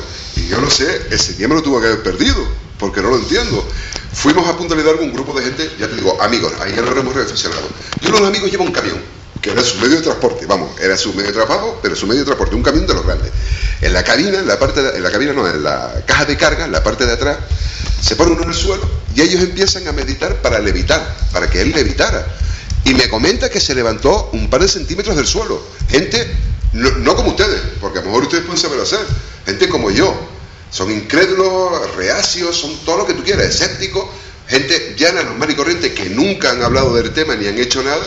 [0.51, 2.45] yo no sé, ese día lo tuvo que haber perdido
[2.77, 3.65] porque no lo entiendo.
[4.11, 6.91] Fuimos a Punta Hidalgo un grupo de gente, ya te digo, amigos, ahí ya lo
[6.91, 7.69] hemos reflexionado.
[8.01, 8.97] Y uno de los amigos lleva un camión,
[9.41, 12.19] que era su medio de transporte, vamos, era su medio de trabajo, pero su medio
[12.19, 13.31] de transporte, un camión de los grandes.
[13.79, 16.65] En la cabina, en la parte, en la cabina no, en la caja de carga,
[16.65, 17.37] en la parte de atrás,
[18.01, 18.83] se pone uno en el suelo
[19.15, 22.27] y ellos empiezan a meditar para levitar, para que él levitara.
[22.83, 25.63] Y me comenta que se levantó un par de centímetros del suelo.
[25.87, 26.29] Gente,
[26.73, 28.99] no, no como ustedes, porque a lo mejor ustedes pueden saber hacer.
[29.45, 30.30] Gente como yo.
[30.71, 34.05] Son incrédulos, reacios, son todo lo que tú quieras, escépticos.
[34.47, 38.01] Gente llana, normal y corriente que nunca han hablado del tema ni han hecho nada.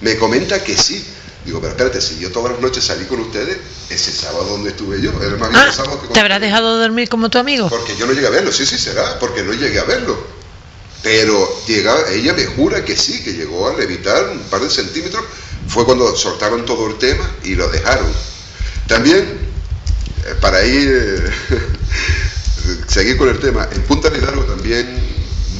[0.00, 1.04] Me comenta que sí.
[1.44, 3.56] Digo, pero espérate, si yo todas las noches salí con ustedes,
[3.88, 6.78] ese sábado donde estuve yo, era más bien Ah, el sábado que ¿Te habrás dejado
[6.78, 7.68] dormir como tu amigo?
[7.70, 10.18] porque yo no llegué a verlo, sí, sí será, porque no llegué a verlo.
[11.02, 15.24] Pero llega, ella me jura que sí, que llegó a levitar un par de centímetros.
[15.68, 18.06] Fue cuando soltaron todo el tema y lo dejaron.
[18.88, 19.47] También,
[20.40, 21.30] para ir, eh,
[22.86, 24.86] seguir con el tema, en Punta de Hidalgo también,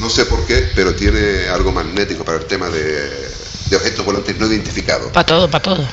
[0.01, 3.11] no sé por qué, pero tiene algo magnético para el tema de,
[3.71, 5.13] de objetos volantes no identificados.
[5.13, 5.89] Para todo, para todo.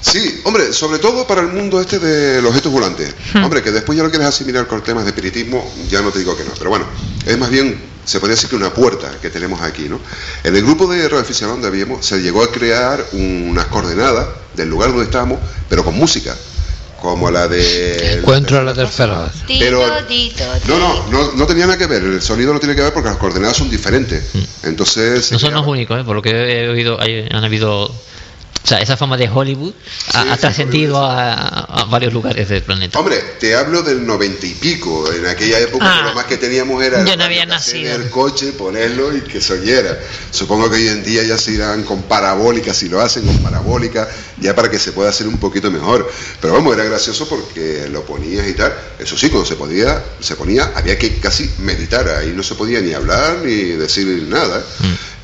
[0.00, 3.14] Sí, hombre, sobre todo para el mundo este de los objetos volantes.
[3.34, 6.36] Hombre, que después ya lo quieres asimilar con temas de espiritismo, ya no te digo
[6.36, 6.52] que no.
[6.56, 6.86] Pero bueno,
[7.26, 10.00] es más bien, se podría decir que una puerta que tenemos aquí, ¿no?
[10.42, 14.70] En el grupo de Radio Aficionado donde habíamos, se llegó a crear unas coordenadas del
[14.70, 16.34] lugar donde estábamos, pero con música.
[17.00, 18.14] Como la de...
[18.18, 19.32] Encuentro a la tercera vez.
[19.58, 19.80] Pero-
[20.68, 23.08] No, no, no, no tenía nada que ver, el sonido no tiene que ver porque
[23.08, 24.22] las coordenadas son diferentes.
[24.62, 25.24] Entonces...
[25.26, 26.04] se No son los únicos, ¿eh?
[26.04, 27.90] por lo que he oído, hay- han habido.
[28.62, 29.72] O sea, esa fama de Hollywood
[30.12, 32.98] ha, Sí, ha sí, trascendido a, a varios lugares del planeta.
[32.98, 35.10] Hombre, te hablo del noventa y pico.
[35.12, 37.98] En aquella época Ah, lo más que teníamos era yo el no había nacido.
[37.98, 39.98] del coche, ponerlo y que se oyera.
[40.30, 44.06] Supongo que hoy en día ya se irán con parabólica, si lo hacen con parabólica,
[44.38, 46.10] ya para que se pueda hacer un poquito mejor.
[46.40, 48.74] Pero vamos, era gracioso porque lo ponías y tal.
[48.98, 52.80] Eso sí, cuando se podía, se ponía, había que casi meditar, ahí no se podía
[52.82, 54.62] ni hablar ni decir nada.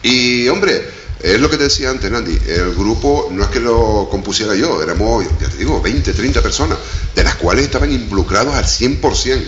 [0.02, 0.88] Y hombre,
[1.34, 4.82] es lo que te decía antes, Nandi, el grupo no es que lo compusiera yo,
[4.82, 6.78] éramos, ya te digo, 20, 30 personas,
[7.14, 9.42] de las cuales estaban involucrados al 100%.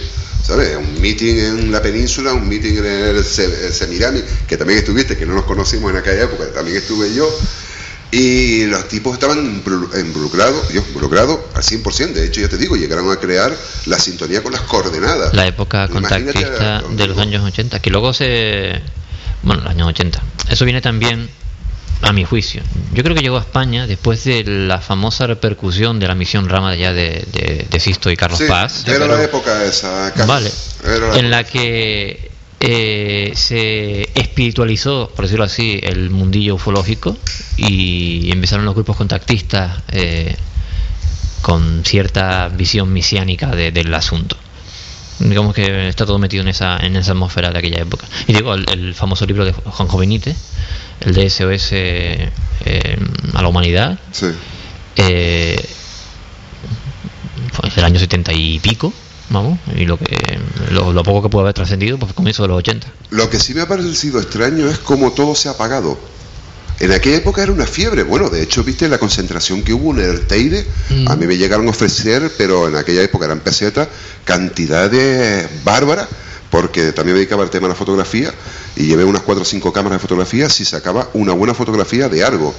[0.44, 0.76] ¿Sabes?
[0.76, 5.16] Un meeting en la península, un meeting en el, Se- el Semirami, que también estuviste,
[5.16, 7.28] que no nos conocimos en aquella época, también estuve yo.
[8.10, 12.12] Y los tipos estaban involuc- involucrados, yo, involucrados al 100%.
[12.14, 13.54] De hecho, ya te digo, llegaron a crear
[13.84, 15.34] la sintonía con las coordenadas.
[15.34, 18.80] La época Imagínate contactista a- de los años 80, que luego se.
[19.42, 20.22] Bueno, los años 80.
[20.48, 21.28] Eso viene también,
[22.02, 22.62] a mi juicio.
[22.94, 26.72] Yo creo que llegó a España después de la famosa repercusión de la misión Rama
[26.72, 28.84] de, de, de Sisto y Carlos Sí, Paz.
[28.86, 30.12] era Pero- la época esa.
[30.14, 30.26] Carlos.
[30.26, 30.52] Vale.
[30.96, 32.30] Era la En la que
[32.60, 37.16] eh, se espiritualizó, por decirlo así, el mundillo ufológico
[37.56, 40.36] y empezaron los grupos contactistas eh,
[41.42, 44.36] con cierta visión misiánica de- del asunto.
[45.20, 48.06] Digamos que está todo metido en esa, en esa atmósfera de aquella época.
[48.28, 50.36] Y digo, el, el famoso libro de Juan Benítez,
[51.00, 52.30] el de SOS eh,
[53.34, 54.26] a la humanidad, Sí.
[54.96, 55.56] eh,
[57.52, 58.92] fue del año 70 y pico,
[59.30, 60.16] vamos, y lo que
[60.70, 62.86] lo, lo poco que pudo haber trascendido pues comienzo de los 80.
[63.10, 65.98] Lo que sí me ha parecido extraño es cómo todo se ha apagado.
[66.80, 68.04] En aquella época era una fiebre.
[68.04, 70.64] Bueno, de hecho, viste la concentración que hubo en el Teide.
[71.08, 73.88] A mí me llegaron a ofrecer, pero en aquella época eran pesetas,
[74.24, 76.06] cantidades bárbaras,
[76.50, 78.32] porque también me dedicaba al tema de la fotografía
[78.76, 82.24] y llevé unas cuatro o cinco cámaras de fotografía si sacaba una buena fotografía de
[82.24, 82.54] algo.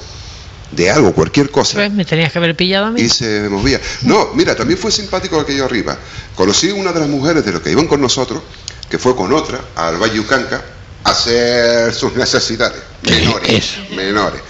[0.72, 1.92] De algo, cualquier cosa ¿Ves?
[1.92, 3.02] Me tenías que haber pillado a mí.
[3.02, 3.82] y se movía.
[4.04, 5.98] No, mira, también fue simpático aquello arriba.
[6.36, 8.44] Conocí una de las mujeres de los que iban con nosotros,
[8.88, 10.64] que fue con otra, al Valle Ucanca,
[11.04, 12.80] a hacer sus necesidades.
[13.02, 13.78] Menores.
[13.96, 14.42] Menores.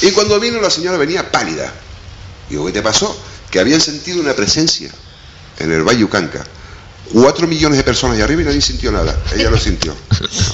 [0.00, 1.70] Y cuando vino la señora venía pálida.
[2.48, 3.14] Digo, ¿qué te pasó?
[3.50, 4.90] Que habían sentido una presencia
[5.58, 6.42] en el Valle Ucanca.
[7.12, 9.16] Cuatro millones de personas allá arriba y nadie sintió nada.
[9.34, 9.94] Ella lo sintió.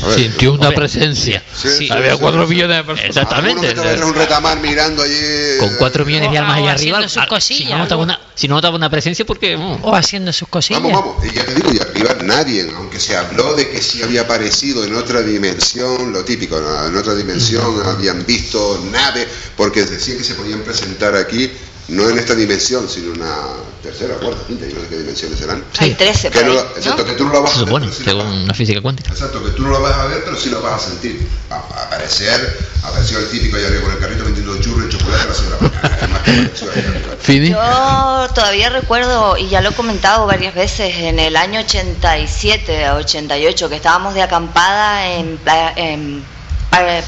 [0.03, 1.43] A ver, Sintió una Hombre, presencia.
[1.55, 2.55] Sí, Había sí, cuatro sí.
[2.55, 3.09] millones de personas.
[3.09, 3.51] Exactamente.
[3.51, 5.59] alguno que estaba detrás de un retamar mirando allí.
[5.59, 8.03] Con cuatro millones de O- almas allá haciendo arriba, sus ah, cosillas, si no notaba
[8.03, 10.83] una, si no notaba una presencia, porque mm, O haciendo sus cosillas.
[10.83, 14.03] Vamos, vamos, y ya te digo, y arriba nadie, aunque se habló de que sí
[14.03, 16.87] había aparecido en otra dimensión, lo típico, ¿no?
[16.87, 19.27] en otra dimensión habían visto naves,
[19.57, 21.51] porque decían que se podían presentar aquí,
[21.89, 23.35] no en esta dimensión, sino una
[23.83, 25.65] tercera, cuarta, quinta, yo no sé qué dimensiones serán.
[25.79, 26.77] Hay 13 Que no, ahí, la- ¿no?
[26.77, 28.55] exacto, que tú no la vas se a ver, supone, sí la según vas- una
[28.55, 29.11] física cuántica.
[29.11, 31.27] Exacto, que tú no lo vas a ver, pero sí lo vas a sentir.
[31.51, 35.23] Va a aparecer, apareció el típico allá arriba con el carrito vendiendo churros y chocolate
[35.23, 37.17] a las 6 de la.
[37.21, 37.51] Fini.
[37.51, 42.97] Yo todavía recuerdo, y ya lo he comentado varias veces, en el año 87 o
[42.97, 46.25] 88, que estábamos de acampada en Playa, en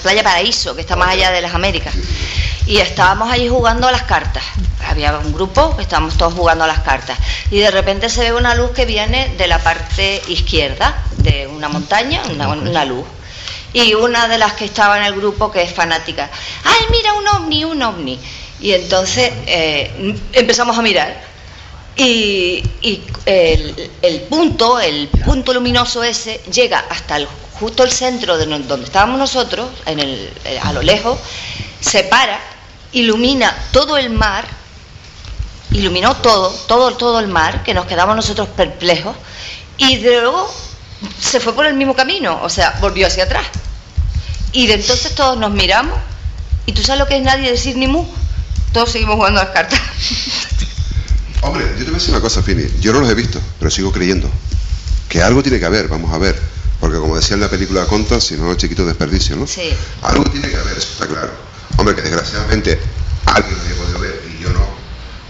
[0.03, 1.95] Playa Paraíso, que está más allá de las Américas.
[2.67, 4.43] Y estábamos allí jugando a las cartas.
[4.87, 7.19] Había un grupo que estábamos todos jugando a las cartas.
[7.51, 11.69] Y de repente se ve una luz que viene de la parte izquierda de una
[11.69, 13.05] montaña, una, una luz.
[13.73, 16.31] Y una de las que estaba en el grupo, que es fanática,
[16.65, 18.21] ¡ay, mira un ovni, un ovni!
[18.61, 21.21] Y entonces eh, empezamos a mirar.
[21.97, 28.37] Y, y el, el punto, el punto luminoso ese, llega hasta el- justo el centro
[28.37, 31.19] de donde estábamos nosotros, en el, eh, a lo lejos,
[31.81, 32.39] se para,
[32.93, 34.45] ilumina todo el mar,
[35.71, 39.17] iluminó todo, todo, todo el mar, que nos quedamos nosotros perplejos,
[39.77, 40.53] y luego
[41.21, 43.47] se fue por el mismo camino, o sea, volvió hacia atrás.
[44.53, 45.99] Y de entonces todos nos miramos,
[46.67, 48.07] y tú sabes lo que es nadie decir ni mu,
[48.73, 49.81] todos seguimos jugando a las cartas.
[51.43, 52.65] Hombre, yo te voy a decir una cosa, Fini.
[52.81, 54.31] Yo no los he visto, pero sigo creyendo.
[55.09, 56.54] Que algo tiene que haber, vamos a ver.
[56.81, 59.47] Porque como decía en la película Conta, si no, chiquito desperdicio, ¿no?
[59.47, 59.75] Sí.
[60.03, 61.33] Algo tiene que haber, eso está claro.
[61.77, 62.79] Hombre, que desgraciadamente
[63.27, 64.67] alguien lo había podido ver y yo no.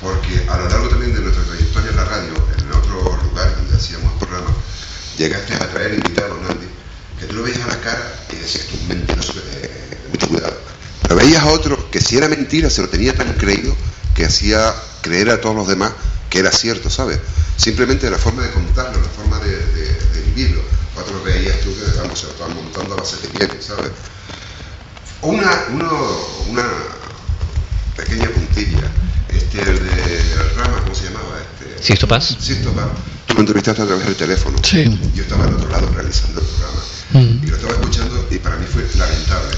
[0.01, 3.77] Porque a lo largo también de nuestra trayectoria en la radio, en otros lugares donde
[3.77, 4.53] hacíamos programas,
[5.17, 6.67] llegaste a traer invitados, Nandi,
[7.21, 10.57] que tú lo veías a la cara y decías, tú mentiroso, eh, mucho cuidado.
[11.03, 13.75] Pero veías a otro que si era mentira se lo tenía tan creído
[14.15, 15.93] que hacía creer a todos los demás
[16.29, 17.19] que era cierto, ¿sabes?
[17.57, 20.61] Simplemente la forma de contarlo, la forma de, de- de vivirlo.
[21.05, 23.91] Otros veías tú que, vamos, se lo estaban montando a base de bien, ¿sabes?
[25.23, 25.91] Una, uno,
[26.49, 26.65] una
[27.97, 28.91] pequeña puntilla,
[29.29, 31.39] este, el de Rama, ¿cómo se llamaba?
[31.61, 32.37] Este, Sixto Paz.
[32.41, 32.89] Sixto Paz.
[33.27, 34.59] Tú me entrevistaste a través del teléfono.
[34.63, 34.99] Sí.
[35.15, 36.81] Yo estaba al otro lado realizando el programa.
[37.13, 37.45] Mm.
[37.45, 39.57] Y lo estaba escuchando y para mí fue lamentable.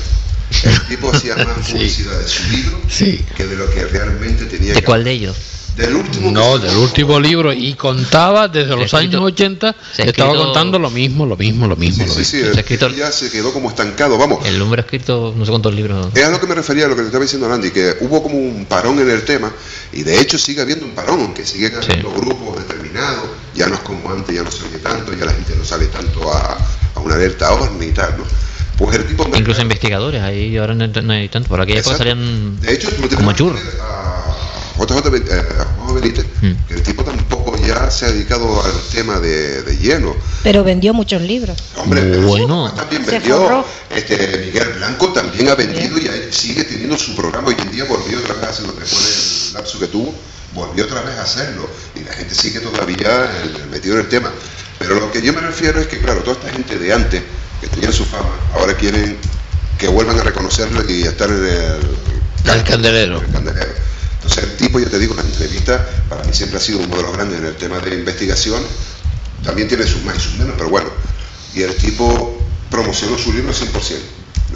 [0.62, 1.72] El tipo hacía más Sí.
[1.72, 3.24] publicidad de su libro Sí.
[3.36, 5.36] que de lo que realmente tenía ¿De que cuál de ellos?
[5.76, 6.30] Del último.
[6.30, 10.30] No, que del último libro y contaba desde los escrito- años 80, se ha estaba
[10.30, 12.02] escrito- contando lo mismo, lo mismo, lo mismo.
[12.04, 12.30] Sí, lo sí, mismo.
[12.30, 12.40] sí.
[12.40, 14.16] Se ha el escrito- ya se quedó como estancado.
[14.16, 14.46] Vamos.
[14.46, 16.08] El ha escrito no sé cuántos libros.
[16.14, 18.22] Es a lo que me refería a lo que te estaba diciendo Randy, que hubo
[18.22, 19.52] como un parón en el tema
[19.92, 23.24] y de hecho sigue habiendo un parón, aunque siguen habiendo grupos determinados,
[23.54, 25.86] ya no es como antes, ya no se oye tanto, ya la gente no sale
[25.86, 26.56] tanto a,
[26.94, 28.24] a una alerta ovni y tal, ¿no?
[28.78, 29.26] Pues el tipo...
[29.34, 31.48] Incluso investigadores, ahí ahora no, hay tanto.
[31.48, 32.14] Por aquella época Exacto.
[32.14, 33.60] salían De hecho, tú lo tienes como churros.
[33.80, 34.35] A
[34.78, 35.42] JJ eh,
[35.94, 36.52] Benítez, Mm.
[36.68, 40.14] que el tipo tampoco ya se ha dedicado al tema de, de lleno.
[40.42, 41.56] Pero vendió muchos libros.
[41.76, 42.70] Hombre, pero Bueno.
[42.74, 43.64] también vendió.
[43.94, 47.48] Este, Miguel Blanco también ha vendido y ahí sigue teniendo su programa.
[47.48, 50.14] Hoy en día volvió otra vez a hacer lo que fue el lapso que tuvo,
[50.54, 51.68] volvió otra vez a hacerlo.
[51.94, 54.30] Y la gente sigue todavía eh, metido en el tema.
[54.78, 57.22] Pero lo que yo me refiero es que, claro, toda esta gente de antes,
[57.62, 59.16] que tenían su fama, ahora quieren
[59.78, 63.18] que vuelvan a reconocerlo y a estar en el, El candelero.
[63.18, 63.72] en el candelero.
[64.26, 67.02] Entonces el tipo, yo te digo, la entrevista, para mí siempre ha sido uno de
[67.02, 68.60] los grandes en el tema de investigación.
[69.44, 70.88] También tiene sus más y sus menos, pero bueno.
[71.54, 73.96] Y el tipo promocionó su libro al 100%.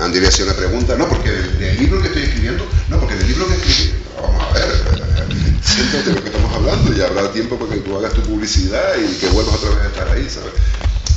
[0.01, 3.29] Andy le hacía una pregunta, no, porque del, libro que estoy escribiendo, no, porque del
[3.29, 7.57] libro que escribí, vamos a ver, eh, siéntate lo que estamos hablando, ya habrá tiempo
[7.57, 10.53] para que tú hagas tu publicidad y que vuelvas otra vez a estar ahí, ¿sabes?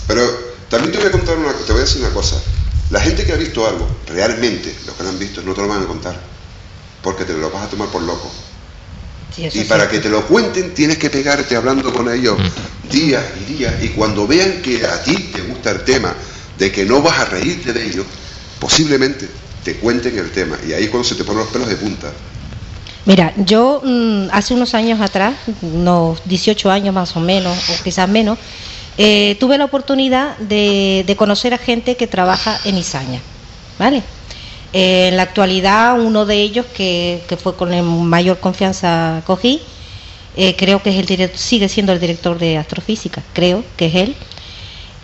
[0.08, 0.24] Pero
[0.70, 2.36] también te voy a contar una, te voy a decir una cosa.
[2.92, 5.68] La gente que ha visto algo, realmente, los que lo han visto, no te lo
[5.68, 6.20] van a contar,
[7.02, 8.30] porque te lo vas a tomar por loco.
[9.36, 12.38] Sí, Y para que te lo cuenten tienes que pegarte hablando con ellos
[12.92, 13.74] días y días.
[13.82, 16.14] Y cuando vean que a ti te gusta el tema,
[16.58, 18.06] de que no vas a reírte de ellos,
[18.60, 19.28] posiblemente
[19.64, 20.58] te cuenten el tema.
[20.68, 22.12] Y ahí es cuando se te ponen los pelos de punta.
[23.06, 28.08] Mira, yo mm, hace unos años atrás, unos 18 años más o menos, o quizás
[28.08, 28.38] menos,
[28.98, 33.20] eh, tuve la oportunidad de, de conocer a gente que trabaja en Izaña,
[33.80, 34.04] ¿vale?
[34.74, 39.62] Eh, en la actualidad, uno de ellos, que, que fue con el mayor confianza cogí,
[40.36, 43.96] eh, creo que es el direct- sigue siendo el director de astrofísica, creo que es
[43.96, 44.16] él.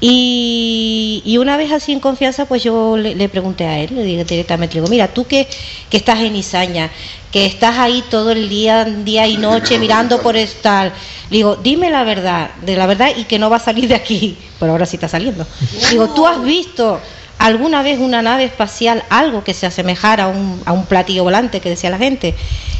[0.01, 4.03] Y, y una vez así en confianza, pues yo le, le pregunté a él, le
[4.03, 5.47] dije directamente, le digo, mira, tú que,
[5.89, 6.89] que estás en Izaña,
[7.31, 10.93] que estás ahí todo el día, día y noche mirando por estar,
[11.29, 13.95] le digo, dime la verdad, de la verdad y que no va a salir de
[13.95, 15.45] aquí, pero ahora sí está saliendo.
[15.91, 16.99] Digo, ¿tú has visto
[17.39, 21.59] alguna vez una nave espacial, algo que se asemejara a un, a un platillo volante
[21.59, 22.35] que decía la gente?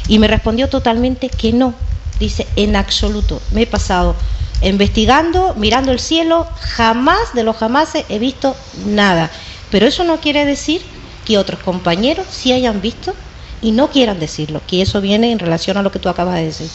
[0.06, 1.74] Y me respondió totalmente que no.
[2.20, 4.14] Dice, en absoluto, me he pasado
[4.62, 8.54] investigando, mirando el cielo, jamás de los jamás he visto
[8.86, 9.30] nada.
[9.70, 10.82] Pero eso no quiere decir
[11.24, 13.14] que otros compañeros sí hayan visto
[13.62, 16.44] y no quieran decirlo, que eso viene en relación a lo que tú acabas de
[16.44, 16.68] decir.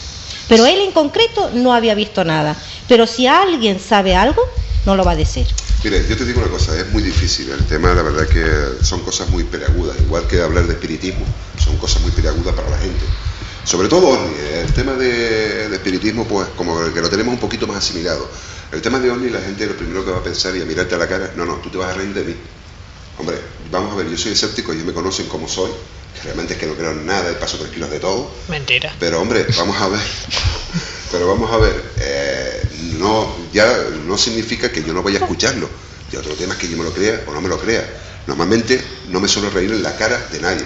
[0.48, 2.56] Pero él en concreto no había visto nada.
[2.88, 4.42] Pero si alguien sabe algo,
[4.84, 5.46] no lo va a decir.
[5.84, 7.50] Mire, yo te digo una cosa, es muy difícil.
[7.50, 9.96] El tema, la verdad, que son cosas muy peleagudas.
[10.00, 11.24] Igual que hablar de espiritismo,
[11.62, 13.04] son cosas muy peleagudas para la gente.
[13.64, 14.62] Sobre todo ¿eh?
[14.64, 18.28] el tema de, de espiritismo, pues como que lo tenemos un poquito más asimilado.
[18.72, 20.94] El tema de OVNI, la gente lo primero que va a pensar y a mirarte
[20.94, 22.34] a la cara, no, no, tú te vas a reír de mí.
[23.18, 23.38] Hombre,
[23.70, 25.70] vamos a ver, yo soy escéptico, ellos me conocen como soy,
[26.14, 28.30] que realmente es que no creo en nada y paso tranquilos de todo.
[28.48, 28.94] Mentira.
[28.98, 30.00] Pero hombre, vamos a ver.
[31.12, 32.62] Pero vamos a ver, eh,
[32.98, 33.66] no, ya
[34.06, 35.68] no significa que yo no vaya a escucharlo.
[36.12, 37.84] Y otro tema es que yo me lo crea o no me lo crea.
[38.26, 40.64] Normalmente no me suelo reír en la cara de nadie.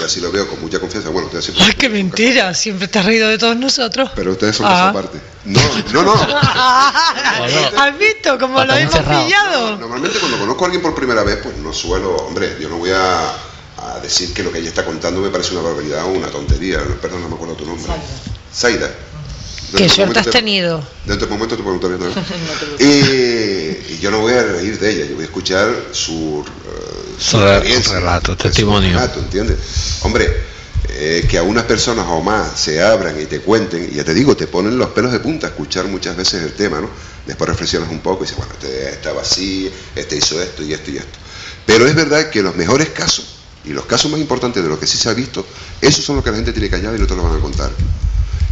[0.00, 1.10] Y así lo veo con mucha confianza.
[1.10, 1.64] Bueno, ustedes siempre.
[1.66, 4.10] Ay, qué mentira, siempre te has reído de todos nosotros.
[4.16, 4.70] Pero ustedes son Ah.
[4.70, 5.18] caso aparte.
[5.44, 5.60] No,
[5.92, 6.14] no, no.
[7.82, 9.76] ¿Has visto cómo lo hemos pillado?
[9.76, 12.90] Normalmente cuando conozco a alguien por primera vez, pues no suelo, hombre, yo no voy
[12.90, 13.28] a,
[13.78, 16.78] a decir que lo que ella está contando me parece una barbaridad o una tontería.
[17.00, 17.92] Perdón, no me acuerdo tu nombre.
[18.54, 18.90] Zaida.
[19.72, 20.88] Qué Dentro de un suerte has momento te- tenido.
[21.06, 22.80] Dentro de un momento te preguntaré otra vez.
[22.80, 27.14] y, y yo no voy a reír de ella, yo voy a escuchar su, eh,
[27.18, 28.90] su Su re- experiencia, relato, su testimonio.
[28.90, 29.56] relato, ¿entiendes?
[30.02, 30.30] Hombre,
[30.88, 34.12] eh, que a unas personas o más se abran y te cuenten, y ya te
[34.14, 36.90] digo, te ponen los pelos de punta a escuchar muchas veces el tema, ¿no?
[37.26, 40.90] Después reflexionas un poco y dices, bueno, este estaba así, este hizo esto y esto
[40.90, 41.18] y esto.
[41.64, 43.24] Pero es verdad que los mejores casos,
[43.64, 45.46] y los casos más importantes de lo que sí se ha visto,
[45.80, 47.70] esos son los que la gente tiene callado y no te lo van a contar.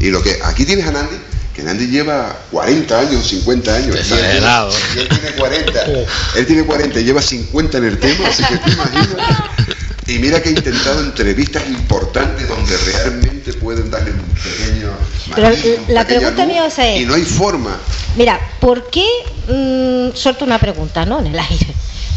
[0.00, 1.16] Y lo que aquí tienes a Nandi,
[1.54, 3.96] que Nandi lleva 40 años, 50 años.
[3.96, 4.72] él tiene- Exagerado.
[4.94, 5.80] Y él tiene 40.
[6.36, 9.22] Él tiene 40 y lleva 50 en el tema, así que tú imagínate.
[10.06, 14.90] Y mira que ha intentado entrevistas importantes donde realmente pueden darle un pequeño.
[15.28, 17.78] Matiz, un la pregunta mía, o sea, es- Y no hay forma.
[18.16, 19.06] Mira, ¿por qué,
[19.48, 21.20] mm, suelto una pregunta, ¿no?
[21.20, 21.66] En el aire,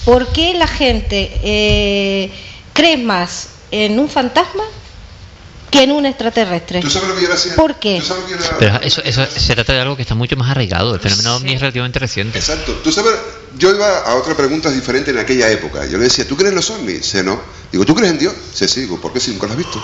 [0.06, 2.32] ¿por qué la gente eh,
[2.74, 4.64] cree más en un fantasma
[5.74, 6.80] que en un extraterrestre?
[6.82, 7.56] ¿Tú sabes lo que yo hacía?
[7.56, 8.00] ¿Por qué?
[8.00, 10.16] ¿Tú sabes lo que yo le- Pero eso, eso se trata de algo que está
[10.16, 10.94] mucho más arraigado.
[10.94, 12.38] El fenómeno ovni es relativamente reciente.
[12.40, 12.74] Exacto.
[12.84, 13.14] Tú sabes,
[13.58, 15.86] yo iba a otra pregunta diferente en aquella época.
[15.86, 17.02] Yo le decía, ¿tú crees en los ovnis?
[17.02, 17.42] Dice, no.
[17.72, 18.34] Digo, ¿tú crees en Dios?
[18.52, 18.82] Dice, sí.
[18.82, 19.82] Digo, ¿por qué si nunca lo has visto?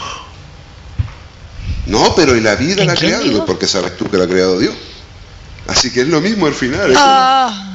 [1.87, 3.23] No, pero ¿y la vida ¿En la ha creado?
[3.23, 3.33] digo?
[3.35, 4.73] Digo, porque sabes tú que la ha creado Dios.
[5.67, 6.93] Así que es lo mismo al final.
[6.95, 7.68] Ah,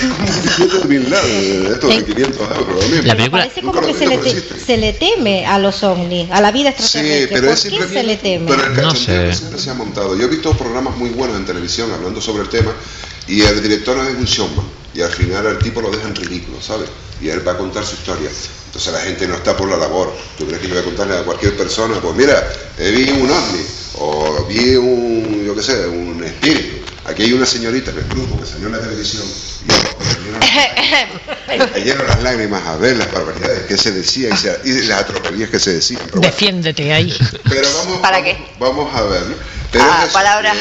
[0.00, 2.66] como el billete de Bin Laden, esto de 500 euros.
[2.68, 3.02] lo mismo.
[3.04, 6.30] La película- Parece Nunca como que se le, te- se le teme a los ovnis,
[6.30, 7.28] a la vida Sí, extraterrestre.
[7.30, 8.46] pero ¿Por es qué siempre se le teme?
[8.48, 9.34] Pero el No sé.
[9.34, 10.16] siempre se ha montado.
[10.16, 12.72] Yo he visto programas muy buenos en televisión hablando sobre el tema
[13.28, 16.88] y el director es un showman y al final al tipo lo dejan ridículo, ¿sabes?
[17.20, 18.28] Y él va a contar su historia.
[18.66, 20.12] Entonces la gente no está por la labor.
[20.36, 21.94] ¿Tú crees que yo voy a contarle a cualquier persona?
[22.00, 22.46] Pues mira,
[22.78, 23.62] eh, vi un ovni
[23.98, 26.83] o vi un, yo qué sé, un espíritu.
[27.06, 29.22] Aquí hay una señorita en el grupo que salió en la televisión
[29.62, 29.66] y
[31.58, 35.00] me cayeron las lágrimas a ver las barbaridades que se decían y, se- y las
[35.02, 36.00] atropelías que se decían.
[36.06, 37.14] Pero bueno, defiéndete ahí.
[37.48, 38.46] pero vamos, ¿Para vamos, qué?
[38.58, 39.22] vamos a ver.
[39.76, 40.56] Ah, palabras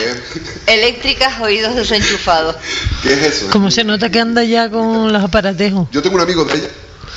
[0.66, 2.56] ¿qué, eléctricas, oídos desenchufados.
[3.04, 3.50] qué es eso?
[3.52, 5.88] Como se nota que anda ya con los aparatejos.
[5.91, 6.68] Yo tengo un amigo de ella,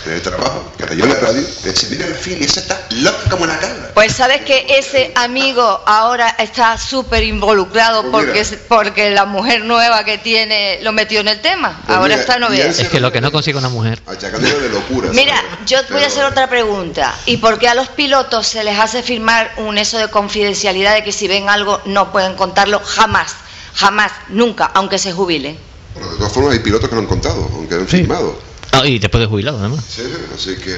[0.07, 3.31] en el trabajo, que cayó en la radio, dice, mira la Fili, esa está loca
[3.31, 3.91] como la cabra.
[3.95, 8.63] Pues sabes que ese amigo ahora está súper involucrado Pues porque, mira.
[8.69, 11.81] porque la mujer nueva que tiene lo metió en el tema.
[11.87, 12.69] Pues ahora mira, está no y veas.
[12.69, 14.01] él se Es que lo que no consigue una mujer.
[14.07, 15.11] Achacándole de locura.
[15.13, 15.67] Mira, ¿sabes?
[15.67, 17.15] yo voy a hacer otra pregunta.
[17.27, 21.05] ¿Y por qué a los pilotos se les hace firmar un eso de confidencialidad de
[21.05, 23.35] que si ven algo no pueden contarlo jamás?
[23.75, 25.59] Jamás, nunca, aunque se jubilen.
[25.95, 27.99] Bueno, de todas formas, hay pilotos que lo han contado, aunque han Sí.
[27.99, 28.39] firmado.
[28.73, 29.85] Ah, y después de jubilado, además.
[29.89, 30.03] Sí,
[30.35, 30.75] así que.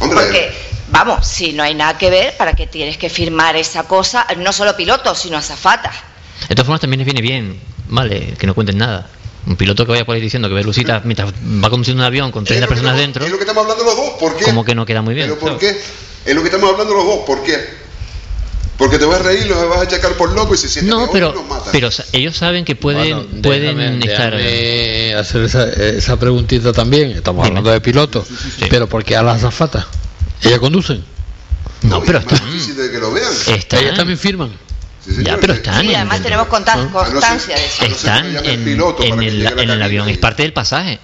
[0.00, 0.52] Hombre, Porque,
[0.90, 4.26] vamos, si no hay nada que ver, ¿para qué tienes que firmar esa cosa?
[4.38, 5.94] No solo pilotos, sino azafatas.
[6.48, 9.08] De todas formas, también les viene bien, vale, que no cuenten nada.
[9.46, 12.30] Un piloto que vaya por ahí diciendo que ve lucitas mientras va conduciendo un avión
[12.30, 14.10] con es 30 lo que personas estamos- dentro, Es lo que estamos hablando los dos,
[14.20, 14.44] ¿por qué?
[14.44, 15.26] como que no queda muy bien.
[15.28, 15.74] ¿Pero por ¿sabes?
[16.24, 16.30] qué?
[16.30, 17.81] Es lo que estamos hablando los dos, ¿por qué?
[18.78, 21.08] Porque te vas a reír, los vas a achacar por loco y se sienten No,
[21.12, 21.68] pero, nos matan.
[21.72, 24.36] pero ellos saben que pueden, Bueno, pueden déjame- estar.
[24.36, 27.10] déjame hacer esa, esa preguntita también.
[27.12, 27.58] Estamos Dime.
[27.58, 28.64] hablando de pilotos, sí.
[28.70, 29.86] pero ¿por qué a las azafatas?
[30.42, 31.04] ¿Ellas conducen?
[31.82, 32.52] No, pero es más están.
[32.52, 33.32] difícil de que lo vean.
[33.48, 34.50] están- Ellas también firman.
[35.22, 35.80] Ya, pero están.
[35.84, 37.84] Sí, además tenemos conta- constancia de eso.
[37.84, 40.98] Están en, en el, en el avión, es parte del pasaje.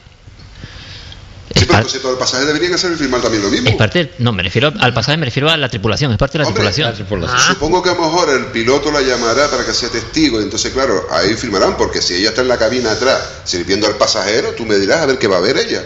[1.54, 3.68] Sí, pero entonces todos los pasajes deberían hacer y firmar también lo mismo.
[3.70, 6.38] Es parte del- no, me refiero al pasaje, me refiero a la tripulación, es parte
[6.38, 7.28] de la Hombre, tripulación.
[7.28, 7.44] Ah.
[7.48, 10.72] Supongo que a lo mejor el piloto la llamará para que sea testigo y entonces
[10.72, 14.64] claro, ahí firmarán porque si ella está en la cabina atrás sirviendo al pasajero, tú
[14.66, 15.84] me dirás a ver qué va a ver ella.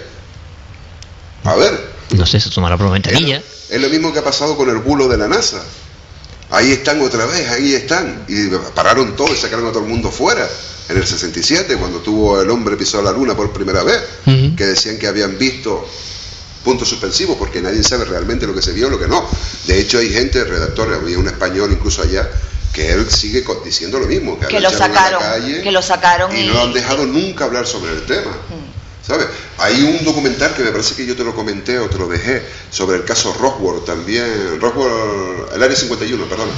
[1.44, 3.42] A ver, No sé, se sumará por ventanilla.
[3.70, 5.62] es lo mismo que ha pasado con el bulo de la NASA.
[6.52, 8.24] Ahí están otra vez, ahí están.
[8.28, 10.46] Y pararon todo y sacaron a todo el mundo fuera.
[10.88, 14.98] En el 67, cuando tuvo el hombre pisó la luna por primera vez, que decían
[14.98, 15.86] que habían visto
[16.62, 19.26] puntos suspensivos, porque nadie sabe realmente lo que se vio o lo que no.
[19.66, 22.28] De hecho, hay gente, redactor, había un español incluso allá,
[22.72, 25.82] que él sigue diciendo lo mismo, que, Que lo a la sacaron, calle que lo
[25.82, 26.46] sacaron y y...
[26.48, 28.32] no lo han dejado nunca hablar sobre el tema.
[29.06, 29.26] ¿Sabes?
[29.62, 32.42] Hay un documental que me parece que yo te lo comenté o te lo dejé
[32.70, 36.48] sobre el caso Roswell también, Roswell, el área 51, perdón,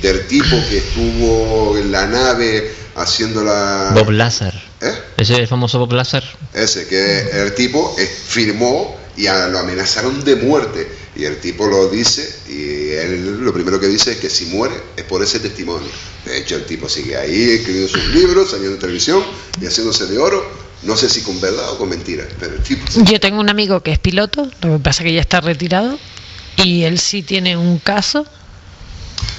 [0.00, 3.90] del tipo que estuvo en la nave haciendo la...
[3.94, 4.54] Bob Lazar.
[4.80, 4.94] ¿Eh?
[5.16, 6.22] Ese famoso Bob Lazar.
[6.54, 10.88] Ese, que el tipo eh, firmó y lo amenazaron de muerte.
[11.14, 14.74] Y el tipo lo dice y él lo primero que dice es que si muere
[14.96, 15.88] es por ese testimonio.
[16.24, 19.22] De hecho, el tipo sigue ahí escribiendo sus libros, saliendo en televisión
[19.60, 20.71] y haciéndose de oro.
[20.82, 22.84] No sé si con verdad o con mentira, pero el tipo...
[23.04, 25.98] Yo tengo un amigo que es piloto, lo que pasa que ya está retirado,
[26.56, 28.26] y él sí tiene un caso.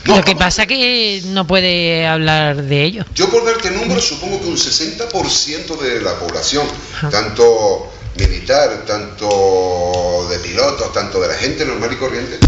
[0.06, 3.06] lo que pasa que no puede hablar de ello.
[3.14, 6.66] Yo por darte números, supongo que un 60% de la población,
[7.12, 12.40] tanto militar, tanto de pilotos, tanto de la gente normal y corriente,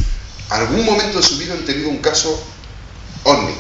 [0.49, 2.41] algún momento de su vida han tenido un caso
[3.23, 3.53] OVNI.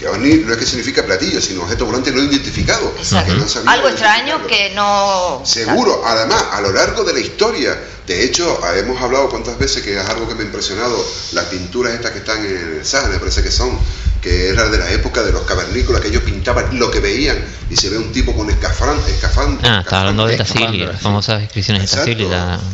[0.00, 2.94] Que OVNI no es que significa platillo, sino objeto volante no identificado.
[2.94, 5.42] que no Algo extraño que no...
[5.44, 10.00] Seguro, además, a lo largo de la historia, de hecho, hemos hablado cuántas veces que
[10.00, 10.96] es algo que me ha impresionado,
[11.32, 13.78] las pinturas estas que están en el Sahara, me parece que son,
[14.22, 17.36] que era de la época de los cavernícolas, que ellos pintaban lo que veían,
[17.68, 21.02] y se ve un tipo con escafán, escafán, Ah, estaba hablando de escafandra, Tassili, las
[21.02, 22.26] famosas inscripciones de Tassili,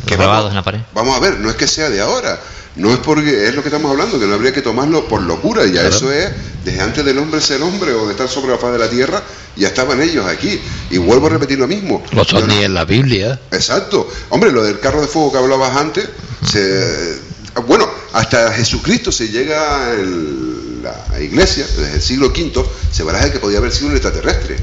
[0.05, 0.79] grabados en la pared.
[0.93, 2.39] Vamos a ver, no es que sea de ahora,
[2.77, 5.65] no es porque es lo que estamos hablando, que no habría que tomarlo por locura,
[5.65, 5.87] ya Claro.
[5.95, 6.29] eso es
[6.63, 9.23] desde antes del hombre ser hombre o de estar sobre la faz de la tierra,
[9.55, 10.59] ya estaban ellos aquí.
[10.91, 12.03] Y vuelvo a repetir lo mismo.
[12.11, 13.39] Los no- ovnis en la Biblia.
[13.51, 14.07] Exacto.
[14.29, 16.07] Hombre, lo del carro de fuego que hablabas antes,
[16.49, 17.19] se-
[17.65, 23.39] bueno, hasta Jesucristo se llega en la iglesia, desde el siglo V, se baraja que
[23.39, 24.57] podía haber sido un extraterrestre.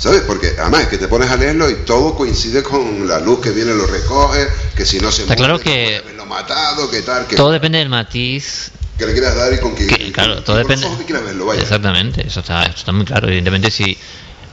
[0.00, 0.22] ¿Sabes?
[0.22, 3.50] Porque además es que te pones a leerlo y todo coincide con la luz que
[3.50, 7.26] viene, lo recoge, que si no se Está claro muere, que haberlo matado, que tal,
[7.26, 8.70] que, todo depende del matiz.
[8.96, 10.86] que le quieras dar y con que, que, claro, todo los depende.
[10.86, 11.60] ojos que quieras verlo, vaya.
[11.60, 13.26] Exactamente, eso está, eso está muy claro.
[13.28, 13.94] Evidentemente, si,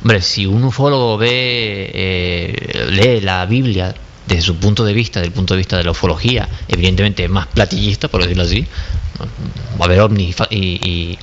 [0.01, 3.95] hombre, si un ufólogo ve, eh, lee la Biblia
[4.25, 7.47] desde su punto de vista, del punto de vista de la ufología, evidentemente es más
[7.47, 8.67] platillista, por decirlo así,
[9.79, 11.19] va a haber ovnis y y,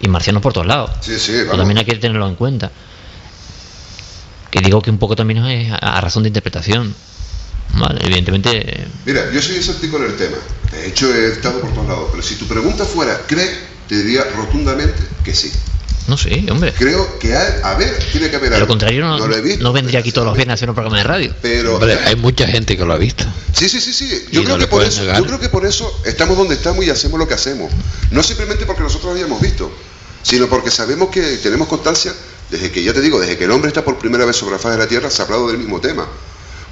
[0.00, 0.92] y- marcianos por todos lados.
[1.02, 1.58] Sí, sí, Pero vamos.
[1.58, 2.70] también hay que tenerlo en cuenta.
[4.50, 6.94] Que digo que un poco también es a, razón de interpretación.
[7.74, 8.86] Vale, evidentemente.
[9.04, 10.36] Mira, yo soy escéptico en el tema.
[10.72, 12.08] De hecho, he estado por todos lados.
[12.10, 13.50] Pero si tu pregunta fuera, ¿cree?
[13.88, 15.52] Te diría rotundamente que sí.
[16.08, 16.72] No sé, hombre.
[16.72, 18.68] Creo que hay, a ver, tiene que haber De lo algo.
[18.68, 19.62] contrario, no, lo he visto.
[19.64, 21.34] no vendría aquí todos los viernes a hacer un programa de radio.
[21.42, 23.24] Pero, Hombre, hay mucha gente que lo ha visto.
[23.52, 24.26] Sí, sí, sí, sí.
[24.30, 25.18] Yo, creo que por eso, negar.
[25.18, 27.72] yo creo que por eso estamos donde estamos y hacemos lo que hacemos.
[28.12, 29.72] No simplemente porque nosotros lo habíamos visto,
[30.22, 32.12] sino porque sabemos que tenemos constancia,
[32.50, 34.58] desde que, ya te digo, desde que el hombre está por primera vez sobre la
[34.58, 36.08] faz de la Tierra, se ha hablado del mismo tema.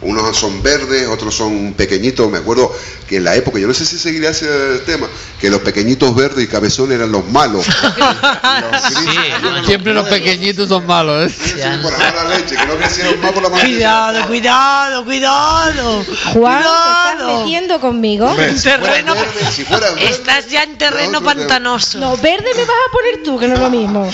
[0.05, 2.31] Unos son verdes, otros son pequeñitos.
[2.31, 2.71] Me acuerdo
[3.09, 4.47] que en la época, yo no sé si seguirá ese
[4.87, 5.09] tema,
[5.41, 7.65] que los pequeñitos verdes y cabezones eran los malos.
[9.67, 11.79] Siempre los pequeñitos son malos, ¿eh?
[11.83, 13.75] por la mala leche, que no crecieron más por la mala leche.
[13.77, 16.05] Cuidado, cuidado, cuidado.
[16.33, 17.41] Juan, ¿te estás Cuidado.
[17.41, 18.27] metiendo conmigo?
[18.27, 21.99] Hombre, En si fuera terreno- verde, si fuera verde, Estás ya en terreno pantanoso.
[21.99, 24.11] No, verde me vas a poner tú, que no es lo mismo.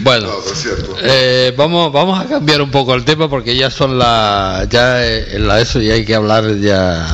[0.00, 0.96] Bueno, No, no es cierto.
[1.02, 5.36] eh, vamos, vamos a cambiar un poco el tema porque ya son la, ya eh,
[5.36, 7.06] en la eso y hay que hablar ya.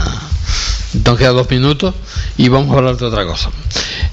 [1.05, 1.95] Nos quedan dos minutos
[2.37, 3.51] y vamos a hablar de otra cosa.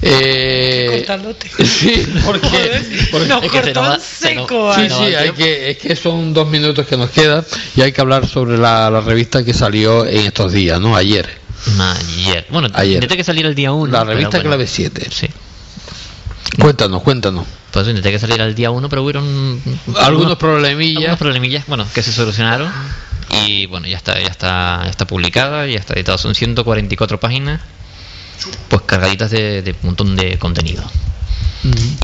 [0.00, 1.04] Eh,
[1.64, 4.72] sí, porque, porque- Nos Es que cortó va- seco.
[4.74, 7.44] Sí, sí, hay que, es que son dos minutos que nos quedan
[7.76, 10.94] y hay que hablar sobre la, la revista que salió en estos días, ¿no?
[10.96, 11.28] Ayer.
[11.80, 12.46] Ayer.
[12.50, 12.94] Bueno, Ayer.
[12.94, 13.92] intenté que saliera el día 1.
[13.92, 15.08] La revista Clave 7.
[15.10, 15.28] Sí.
[16.60, 17.44] Cuéntanos, cuéntanos.
[17.72, 19.60] Pues intenté que saliera el día 1, pero hubieron
[19.96, 20.98] Algunos problemillas.
[21.10, 22.72] algunos problemillas, bueno, que se solucionaron.
[23.46, 26.18] Y bueno, ya está, ya está, ya está publicada, ya está editada.
[26.18, 27.60] Son 144 páginas,
[28.68, 30.82] pues cargaditas de, de un montón de contenido.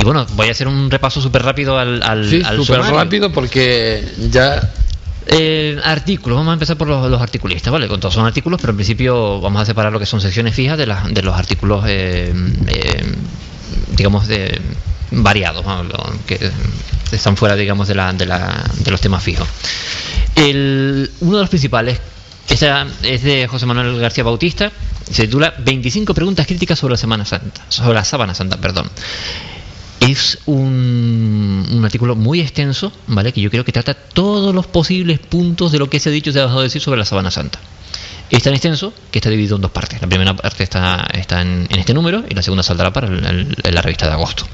[0.00, 3.32] Y bueno, voy a hacer un repaso súper rápido al, al, Sí, al súper rápido
[3.32, 4.60] porque ya
[5.26, 7.88] Eh, artículos, vamos a empezar por los, los articulistas, ¿vale?
[7.88, 10.76] Con todos son artículos, pero en principio vamos a separar lo que son secciones fijas
[10.76, 12.30] de, las de los artículos eh,
[12.66, 13.14] eh,
[13.96, 14.60] digamos, de,
[15.10, 15.64] variados,
[16.26, 16.50] que
[17.12, 19.48] están fuera, digamos, de, la, de, la, de los temas fijos.
[20.34, 22.00] El, uno de los principales
[22.48, 24.70] esta es de José Manuel García Bautista,
[25.10, 28.90] se titula 25 preguntas críticas sobre la Semana Santa, sobre la Sábana Santa, perdón.
[30.00, 33.32] Es un, artículo muy extenso, ¿vale?
[33.32, 36.30] Que yo creo que trata todos los posibles puntos de lo que se ha dicho
[36.30, 37.58] y se ha dejado de decir sobre la Sábana Santa.
[38.30, 40.00] Es tan extenso que está dividido en dos partes.
[40.00, 43.56] La primera parte está, está en, en este número y la segunda saldrá para el,
[43.62, 44.46] la revista de agosto.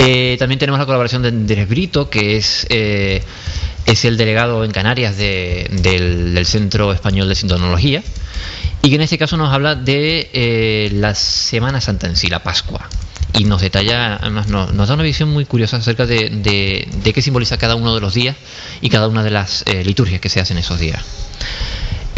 [0.00, 3.22] Eh, también tenemos la colaboración de Andrés Brito, que es, eh,
[3.84, 8.02] es el delegado en Canarias de, del, Centro Español de Sintonología,
[8.82, 12.42] y que en este caso nos habla de eh, la Semana Santa en sí, la
[12.42, 12.88] Pascua.
[13.36, 17.20] Y nos detalla, además nos, da una visión muy curiosa acerca de, de, de, qué
[17.20, 18.36] simboliza cada uno de los días
[18.80, 21.02] y cada una de las eh, liturgias que se hacen esos días.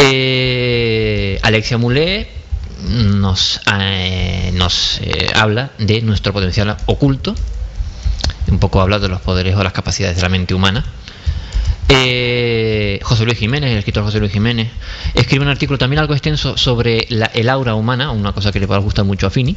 [0.03, 2.29] Eh, Alexia Mulé
[2.89, 3.61] nos,
[4.55, 5.01] nos
[5.35, 7.35] habla de nuestro potencial oculto,
[8.49, 10.85] un poco habla de los poderes o las capacidades de la mente humana.
[11.89, 14.69] Eh, José Luis Jiménez, el escritor José Luis Jiménez,
[15.15, 18.67] escribe un artículo también algo extenso sobre la, el aura humana, una cosa que le
[18.67, 19.57] va gustar mucho a Fini,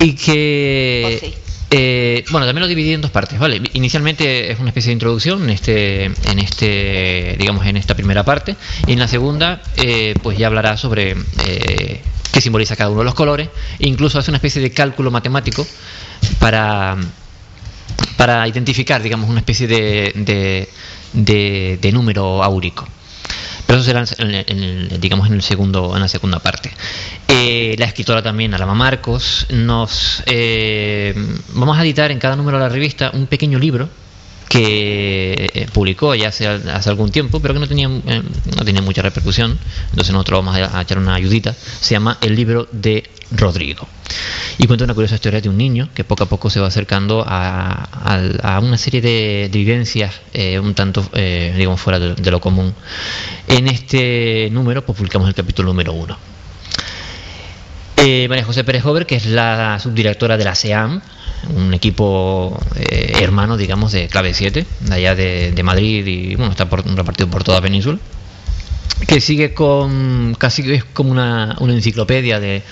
[0.00, 1.34] y que...
[1.70, 3.60] Eh, bueno, también lo dividí en dos partes, ¿vale?
[3.72, 8.54] Inicialmente es una especie de introducción en este, en este, digamos, en esta primera parte,
[8.86, 12.02] y en la segunda, eh, pues ya hablará sobre eh,
[12.32, 13.48] qué simboliza cada uno de los colores,
[13.80, 15.66] e incluso hace una especie de cálculo matemático
[16.38, 16.96] para
[18.16, 20.68] para identificar, digamos, una especie de, de,
[21.12, 22.88] de, de número áurico.
[23.66, 26.70] Pero eso será en, en, digamos en el segundo en la segunda parte.
[27.28, 31.14] Eh, la escritora también, Alama Marcos, nos eh,
[31.54, 33.88] vamos a editar en cada número de la revista un pequeño libro
[34.48, 38.22] que eh, publicó ya hace, hace, algún tiempo, pero que no tenía, eh,
[38.56, 39.58] no tenía mucha repercusión.
[39.90, 41.52] Entonces nosotros vamos a, echar una ayudita.
[41.52, 43.88] Se llama El libro de Rodrigo.
[44.58, 47.24] Y cuenta una curiosa historia de un niño que poco a poco se va acercando
[47.26, 47.82] a,
[48.42, 52.72] a, una serie de, de vivencias eh, un tanto, digamos, fuera de, lo común.
[53.48, 56.16] En este número pues, publicamos el capítulo número uno.
[57.98, 61.02] María José Pérez Hover, que es la subdirectora de la SEAM,
[61.54, 66.64] un equipo eh, hermano, digamos, de Clave 7, de allá de, Madrid y bueno, está
[66.64, 67.98] repartido por toda la península
[69.06, 72.62] que sigue con casi es como una, una enciclopedia de,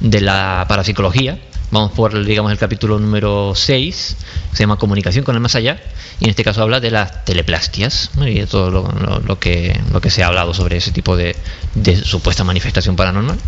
[0.00, 1.38] de, la parapsicología.
[1.70, 4.16] Vamos por digamos el capítulo número 6,
[4.52, 5.80] se llama Comunicación con el más allá,
[6.20, 10.10] y en este caso habla de las teleplastias y de todo lo, que, lo que
[10.10, 11.36] se ha hablado sobre ese tipo de,
[11.74, 13.38] de supuesta manifestación paranormal.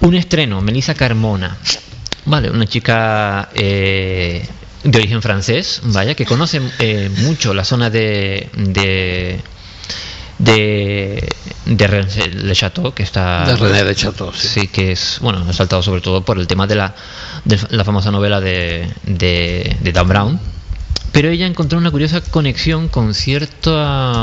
[0.00, 1.56] Un estreno, Melissa Carmona,
[2.24, 4.46] vale, una chica eh,
[4.84, 9.40] de origen francés, vaya, que conoce eh, mucho la zona de, de
[10.38, 11.28] de,
[11.66, 13.44] de René Le Chateau, que está.
[13.44, 14.48] De René Le Chateau, sí.
[14.48, 14.68] sí.
[14.68, 16.94] que es, bueno, ha saltado sobre todo por el tema de la,
[17.44, 20.40] de la famosa novela de, de, de Dan Brown.
[21.10, 23.70] Pero ella encontró una curiosa conexión con cierto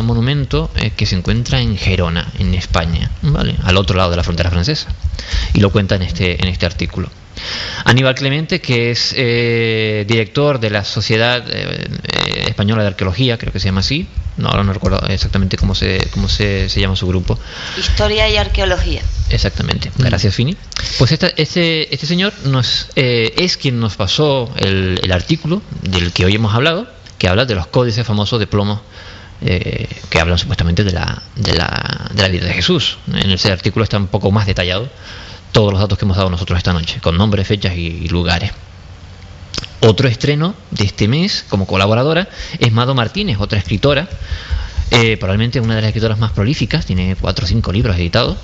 [0.04, 3.56] monumento eh, que se encuentra en Gerona, en España, ¿vale?
[3.64, 4.88] al otro lado de la frontera francesa.
[5.54, 7.10] Y lo cuenta en este, en este artículo.
[7.84, 11.88] Aníbal Clemente, que es eh, director de la Sociedad eh,
[12.48, 16.08] Española de Arqueología, creo que se llama así, no, ahora no recuerdo exactamente cómo se,
[16.12, 17.40] cómo se, se llama su grupo.
[17.78, 19.02] Historia y Arqueología.
[19.30, 20.36] Exactamente, gracias mm.
[20.36, 20.58] Fini.
[20.98, 26.12] Pues esta, este, este señor nos, eh, es quien nos pasó el, el artículo del
[26.12, 26.88] que hoy hemos hablado,
[27.18, 28.82] que habla de los códices famosos de plomo
[29.42, 32.98] eh, que hablan supuestamente de la, de, la, de la vida de Jesús.
[33.14, 34.90] En ese artículo está un poco más detallado
[35.56, 38.52] todos los datos que hemos dado nosotros esta noche, con nombres, fechas y, lugares.
[39.80, 42.28] Otro estreno de este mes como colaboradora
[42.60, 44.10] es Mado Martínez, otra escritora,
[44.92, 48.38] eh, probablemente una de las escritoras más prolíficas, tiene cuatro o cinco libros editados,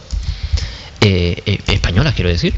[1.02, 2.54] eh, eh, españolas quiero decir,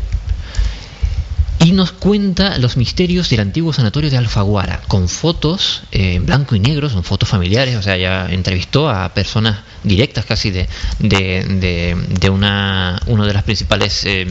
[1.64, 6.56] y nos cuenta los misterios del antiguo sanatorio de Alfaguara, con fotos eh, en blanco
[6.56, 10.68] y negro, son fotos familiares, o sea, ya entrevistó a personas directas casi de,
[11.00, 14.28] de, de, de una, una de las principales eh,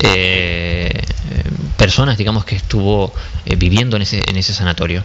[0.00, 1.02] eh,
[1.76, 3.14] personas, digamos, que estuvo
[3.56, 5.04] viviendo en ese, en ese sanatorio.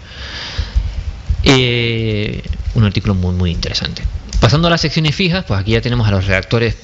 [1.43, 4.01] Un artículo muy, muy interesante.
[4.39, 6.76] Pasando a las secciones fijas, pues aquí ya tenemos a los redactores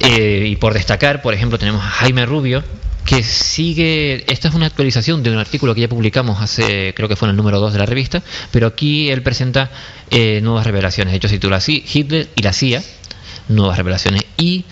[0.00, 2.64] eh, y por destacar, por ejemplo, tenemos a Jaime Rubio,
[3.04, 7.16] que sigue, esta es una actualización de un artículo que ya publicamos hace, creo que
[7.16, 9.70] fue en el número 2 de la revista, pero aquí él presenta
[10.10, 12.82] eh, nuevas revelaciones, de hecho se titula así, Hitler y la CIA,
[13.48, 14.64] nuevas revelaciones, y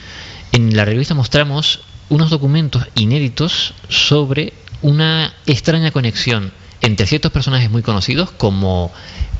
[0.52, 4.52] en la revista mostramos unos documentos inéditos sobre
[4.82, 8.92] una extraña conexión entre ciertos personajes muy conocidos como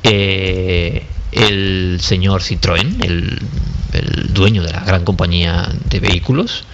[0.03, 6.65] eh, el señor Citroën, el dueño de la gran compañía de vehículos,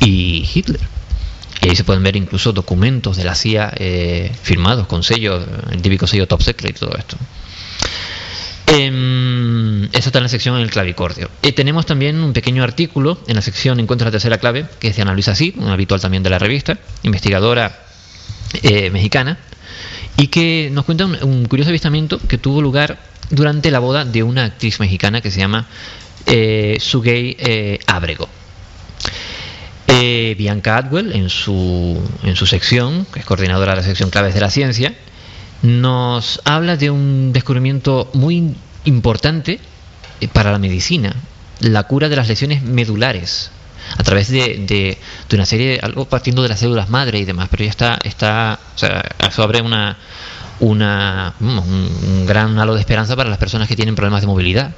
[0.00, 0.80] y Hitler.
[1.62, 5.82] Y ahí se pueden ver incluso documentos de la CIA eh, firmados con sello, el
[5.82, 7.16] típico sello top secret y todo esto.
[8.66, 11.28] Em, eso está en la sección en el clavicordio.
[11.42, 14.96] Eh, tenemos también un pequeño artículo en la sección Encuentra la tercera clave, que es
[14.96, 15.34] de Ana Luisa
[15.68, 17.84] habitual también de la revista, investigadora
[18.62, 19.38] eh, mexicana,
[20.16, 24.44] y que nos cuenta un curioso avistamiento que tuvo lugar durante la boda de una
[24.44, 25.66] actriz mexicana que se llama
[26.26, 28.28] eh, Sugei eh, Abrego.
[29.86, 34.34] Eh, Bianca Atwell, en su, en su sección, que es coordinadora de la sección Claves
[34.34, 34.94] de la Ciencia,
[35.62, 38.54] nos habla de un descubrimiento muy
[38.84, 39.60] importante
[40.20, 41.14] eh, para la medicina,
[41.60, 43.50] la cura de las lesiones medulares,
[43.98, 47.48] a través de, de, de una serie, algo partiendo de las células madre y demás,
[47.50, 49.96] pero ya está, está o sea, eso abre una,
[50.60, 54.72] una, un, un gran halo de esperanza para las personas que tienen problemas de movilidad.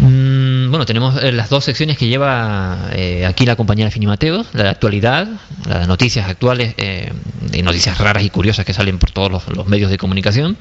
[0.00, 4.44] Mm, bueno, tenemos eh, las dos secciones que lleva eh, aquí la compañera Fini Mateo,
[4.52, 5.26] la de actualidad,
[5.66, 7.12] las noticias actuales, eh,
[7.52, 10.56] y noticias raras y curiosas que salen por todos los, los medios de comunicación.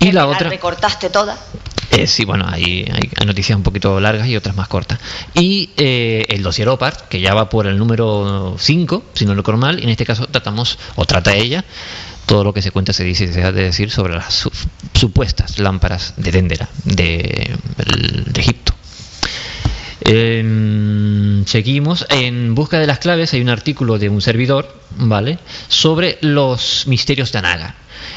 [0.00, 0.48] Y la me otra...
[0.50, 1.38] recortaste toda.
[1.92, 4.98] Eh, sí, bueno, hay, hay- hay noticias un poquito largas y otras más cortas.
[5.34, 9.42] Y eh, el dossier OPAR, que ya va por el número 5, si no lo
[9.58, 11.64] mal, y en este caso tratamos, o trata ella,
[12.26, 14.52] todo lo que se cuenta, se dice y se deja de decir sobre las su-
[14.94, 17.50] supuestas lámparas de Dendera, de,
[18.26, 18.72] de Egipto.
[20.04, 22.06] Em, seguimos.
[22.10, 25.38] En busca de las claves hay un artículo de un servidor, ¿vale?
[25.68, 27.74] Sobre los misterios de Anaga.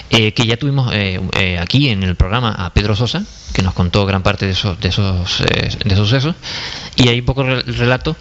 [0.10, 3.74] eh, que ya tuvimos eh, eh, aquí en el programa a Pedro Sosa, que nos
[3.74, 6.36] contó gran parte de esos, de esos, eh, de esos sucesos.
[6.96, 8.16] Y un poco el relato,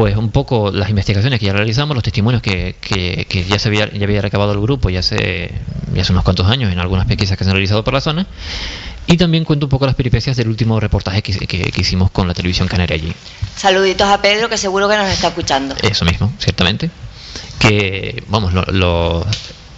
[0.00, 3.68] pues un poco las investigaciones que ya realizamos, los testimonios que, que, que ya se
[3.68, 5.50] había, ya había recabado el grupo ya hace,
[5.92, 8.26] ya hace unos cuantos años en algunas pesquisas que se han realizado por la zona.
[9.06, 12.26] Y también cuento un poco las peripecias del último reportaje que, que- que hicimos con
[12.26, 13.12] la televisión canaria allí.
[13.56, 15.74] Saluditos a Pedro, que seguro que nos está escuchando.
[15.82, 16.90] Eso mismo, ciertamente.
[17.58, 19.26] Que, vamos, lo, lo-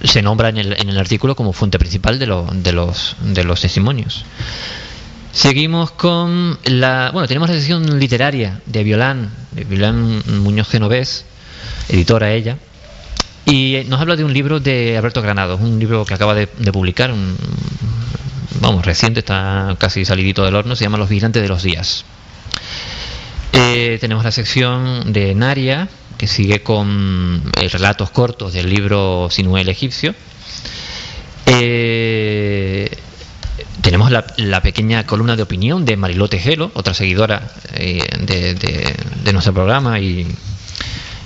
[0.05, 3.43] se nombra en el, en el artículo como fuente principal de, lo- de, los, de
[3.43, 4.25] los testimonios.
[5.33, 7.11] Seguimos con la.
[7.11, 11.25] Bueno, tenemos la sección literaria de Violán, de Violán Muñoz Genovés,
[11.89, 12.59] editora ella.
[13.47, 17.13] Y nos habla de un libro de Alberto Granados, un libro que acaba de, publicar,
[18.61, 22.05] vamos, reciente, está casi salidito del horno, se llama Los Vigilantes de los Días.
[23.55, 29.63] Eh, tenemos la sección de Naria, que sigue con eh, relatos cortos del libro Sinué
[29.63, 30.15] el egipcio.
[31.47, 32.89] Eh,
[33.81, 39.55] tenemos la, la pequeña columna de opinión de Marilote Gelo, otra seguidora eh, de, nuestro
[39.55, 40.27] programa y,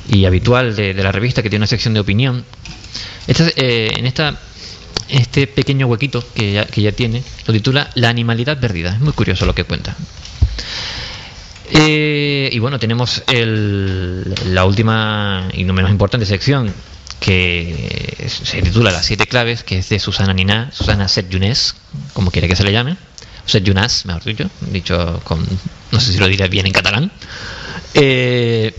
[0.09, 2.45] y habitual de, de la revista, que tiene una sección de opinión.
[3.27, 4.39] Esta, eh, en esta
[5.09, 8.91] este pequeño huequito que ya, que ya tiene, lo titula La animalidad perdida.
[8.95, 9.97] Es muy curioso lo que cuenta.
[11.71, 16.73] Eh, y bueno, tenemos el- la última y no menos importante sección
[17.21, 21.75] que se titula Las siete claves, que es de Susana Nina, Susana Set Younes,
[22.13, 22.97] como quiere que se le llame,
[23.47, 25.47] Set Younas, mejor dicho, dicho con,
[25.93, 27.11] no sé si lo diré bien en catalán,
[27.95, 28.75] eh,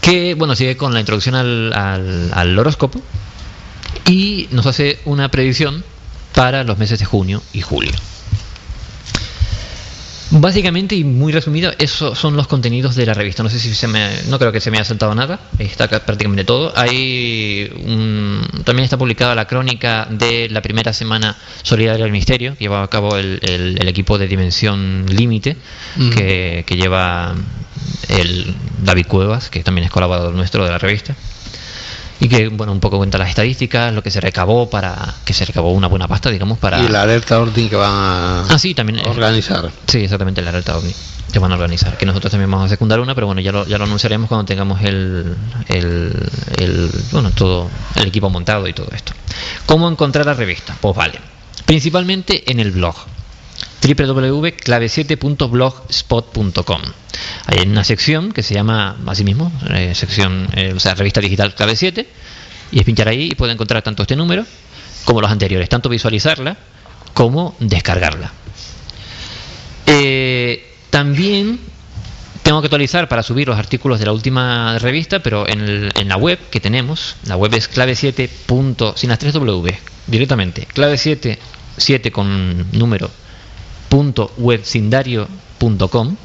[0.00, 3.00] que bueno, sigue con la introducción al, al- al horóscopo
[4.06, 5.84] y nos hace una predicción
[6.34, 7.92] para los meses de junio y julio.
[10.36, 13.42] Básicamente y muy resumido, esos son los contenidos de la revista.
[13.42, 15.38] No sé si se me, no creo que se me haya saltado nada.
[15.58, 16.72] Ahí está ca- prácticamente todo.
[16.76, 22.64] Hay un- también está publicada la crónica de la primera semana solidaria del misterio que
[22.64, 25.56] lleva a cabo el, el- el equipo de Dimensión Límite
[25.96, 26.10] Mm.
[26.10, 27.34] que, que lleva
[28.08, 31.14] el David Cuevas, que también es colaborador nuestro de la revista
[32.20, 35.44] y que bueno un poco cuenta las estadísticas, lo que se recabó para que se
[35.44, 38.74] recabó una buena pasta, digamos, para Y la alerta ORDIN que van a Ah, sí,
[38.74, 39.00] también.
[39.00, 39.70] eh, organizar.
[39.86, 40.94] Sí, exactamente, la alerta OVNI
[41.32, 41.96] que van a organizar.
[41.98, 44.44] Que nosotros también vamos a secundar una, pero bueno, ya lo, ya lo anunciaremos cuando
[44.44, 45.34] tengamos el,
[45.68, 46.12] el,
[46.58, 49.12] el- bueno, todo el equipo montado y todo esto.
[49.66, 50.76] ¿Cómo encontrar la revista?
[50.80, 51.18] Pues vale.
[51.64, 52.94] Principalmente en el blog
[53.82, 56.82] www.clave7.blogspot.com
[57.46, 61.54] Hay una sección que se llama así mismo, eh, sección, eh, o sea, revista digital
[61.54, 62.08] clave 7,
[62.72, 64.44] y es pinchar ahí y puede encontrar tanto este número
[65.04, 66.56] como los anteriores, tanto visualizarla
[67.12, 68.32] como descargarla.
[69.86, 71.60] Eh, también
[72.42, 76.38] tengo que actualizar para subir los artículos de la última revista, pero en, la web
[76.50, 78.28] que tenemos, la web es clave7.
[78.46, 81.38] punto- sin las 3 W, directamente, clave7,
[81.76, 83.10] 7 con número,
[83.94, 86.16] punto webcindario.com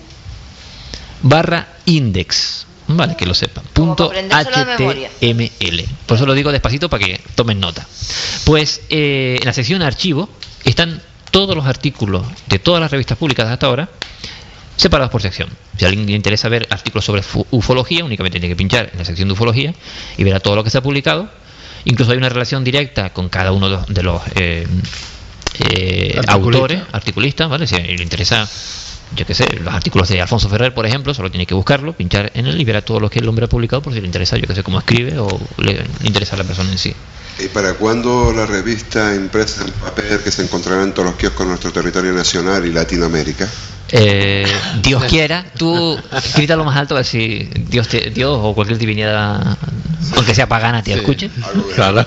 [1.21, 2.65] barra index.
[2.87, 3.63] Vale, que lo sepan.
[3.71, 4.09] Punto.
[4.09, 5.85] HTML.
[6.07, 7.85] Por eso lo digo despacito para que tomen nota.
[8.45, 10.27] Pues eh, en la sección archivo
[10.63, 10.99] están
[11.29, 13.87] todos los artículos de todas las revistas publicadas hasta ahora
[14.75, 15.49] separados por sección.
[15.77, 19.05] Si a alguien le interesa ver artículos sobre ufología, únicamente tiene que pinchar en la
[19.05, 19.75] sección de ufología
[20.17, 21.29] y verá todo lo que se ha publicado.
[21.85, 24.65] Incluso hay una relación directa con cada uno de los- de los eh,
[25.67, 26.31] eh, Articulista.
[26.33, 27.67] autores, articulistas, ¿vale?
[27.67, 28.47] Si le interesa,
[29.15, 32.31] yo qué sé, los artículos de Alfonso Ferrer, por ejemplo, solo tiene que buscarlo, pinchar
[32.35, 34.37] en él y verá todo lo que el hombre ha publicado por si le interesa,
[34.37, 36.93] yo qué sé, cómo escribe o le, le interesa a la persona en sí.
[37.43, 41.45] ¿Y para cuándo la revista impresa en papel que se encontrará en todos los kioscos
[41.45, 43.47] de nuestro territorio nacional y Latinoamérica?
[43.91, 44.45] Eh,
[44.83, 45.97] Dios quiera, tú
[46.35, 49.57] grita lo más alto a ver si Dios, te- Dios o cualquier divinidad,
[50.15, 51.29] aunque sea pagana, te escuche.
[51.43, 52.05] Algo de Claro.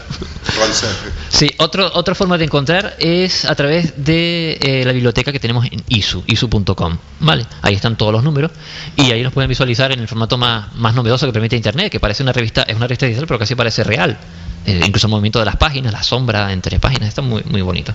[1.28, 5.64] Sí, otro, otra forma de encontrar es a través de eh, la biblioteca que tenemos
[5.66, 6.98] en ISU, isu.com.
[7.20, 7.46] ¿vale?
[7.62, 8.50] Ahí están todos los números
[8.96, 12.00] y ahí los pueden visualizar en el formato más, más novedoso que permite Internet, que
[12.00, 14.18] parece una revista, es una revista digital, pero casi parece real.
[14.66, 17.92] Eh, incluso el movimiento de las páginas, la sombra entre páginas, está muy, muy bonito.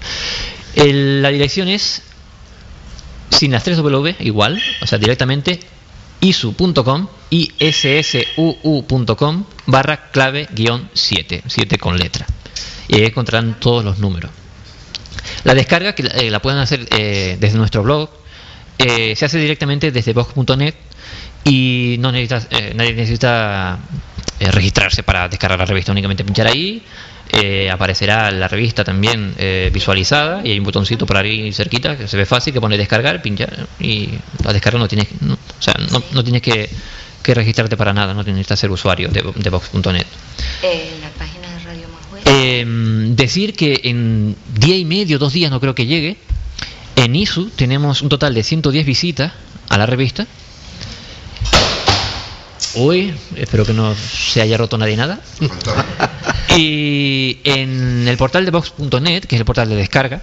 [0.75, 2.01] El- la dirección es
[3.29, 5.59] sin las 3 W, igual, o sea, directamente
[6.22, 12.26] isu.com y ssuu.com barra clave guion 7, 7 con letra.
[12.88, 14.32] Y ahí encontrarán todos los números.
[15.43, 18.09] La descarga, que eh, la pueden hacer eh, desde nuestro blog,
[18.78, 20.76] eh, se hace directamente desde vox.net
[21.43, 23.80] y no necesitas, eh, nadie necesita
[24.39, 26.84] eh, registrarse para descargar la revista, únicamente pinchar ahí,
[27.32, 32.07] eh, aparecerá la revista también eh, visualizada y hay un botoncito por ahí cerquita que
[32.07, 34.09] se ve fácil que pone descargar, pinchar y
[34.43, 36.69] la descarga no tienes, no, o sea, no, no tienes que,
[37.21, 40.05] que registrarte para nada, no necesitas ser usuario de, de vox.net.
[40.63, 41.88] Eh, la página de Radio.
[42.25, 42.65] Eh,
[43.15, 46.17] decir que en día y medio, dos días, no creo que llegue,
[46.95, 49.34] en ISU tenemos un total de 110 visitas
[49.69, 50.25] a la revista.
[52.75, 55.19] Uy, espero que no se haya roto nadie nada.
[56.55, 60.21] Y en el portal de Vox.net, que es el portal de descarga,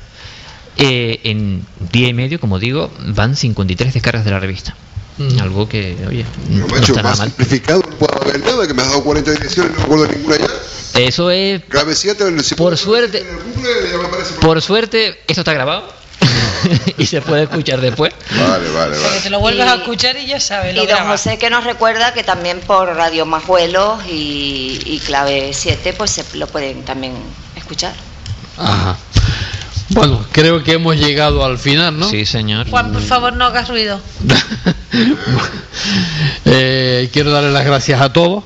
[0.76, 4.74] eh, en día y medio, como digo, van 53 descargas de la revista.
[5.16, 5.38] Mm.
[5.40, 7.28] Algo que, oye, No, macho, está nada más mal.
[7.28, 10.36] simplificado no puedo haber nada, que me has dado 40 direcciones y no recuerdo ninguna
[10.38, 11.00] ya.
[11.00, 13.24] Eso es, Clave 7, si Por suerte-
[13.56, 13.80] Google,
[14.40, 15.88] por suerte, esto está grabado
[16.98, 18.12] y se puede escuchar después.
[18.30, 19.20] Vale, vale, vale.
[19.22, 20.74] te lo vuelves Y- a escuchar y ya sabes.
[20.74, 21.20] Lo Y don grabas.
[21.20, 26.24] José que nos recuerda que también por Radio Majuelos y, y Clave 7 pues se
[26.36, 27.14] lo pueden también
[27.56, 27.92] escuchar.
[28.58, 28.96] Ajá.
[29.90, 32.08] Bueno, creo que hemos llegado al final, ¿no?
[32.08, 32.68] Sí, señor.
[32.70, 34.00] Juan, por favor, no hagas ruido.
[36.44, 38.44] Eh, quiero darle las gracias a todos.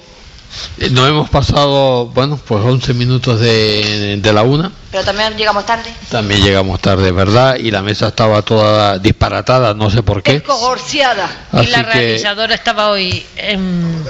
[0.79, 4.71] Eh, Nos hemos pasado, bueno, pues 11 minutos de, de la una.
[4.91, 5.93] Pero también llegamos tarde.
[6.11, 7.57] También llegamos tarde, ¿verdad?
[7.57, 10.37] Y la mesa estaba toda disparatada, no sé por qué.
[10.37, 11.29] Escogorciada.
[11.63, 14.05] y la que, realizadora estaba hoy en...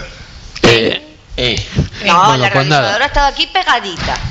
[0.62, 1.02] eh,
[1.36, 1.66] eh.
[2.06, 2.80] No, Bueno, la pues nada.
[2.82, 4.14] realizadora estaba aquí pegadita.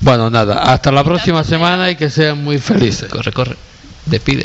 [0.00, 3.08] Bueno, nada, hasta la próxima semana y que sean muy felices.
[3.08, 3.56] Corre, corre.
[4.04, 4.44] Despide.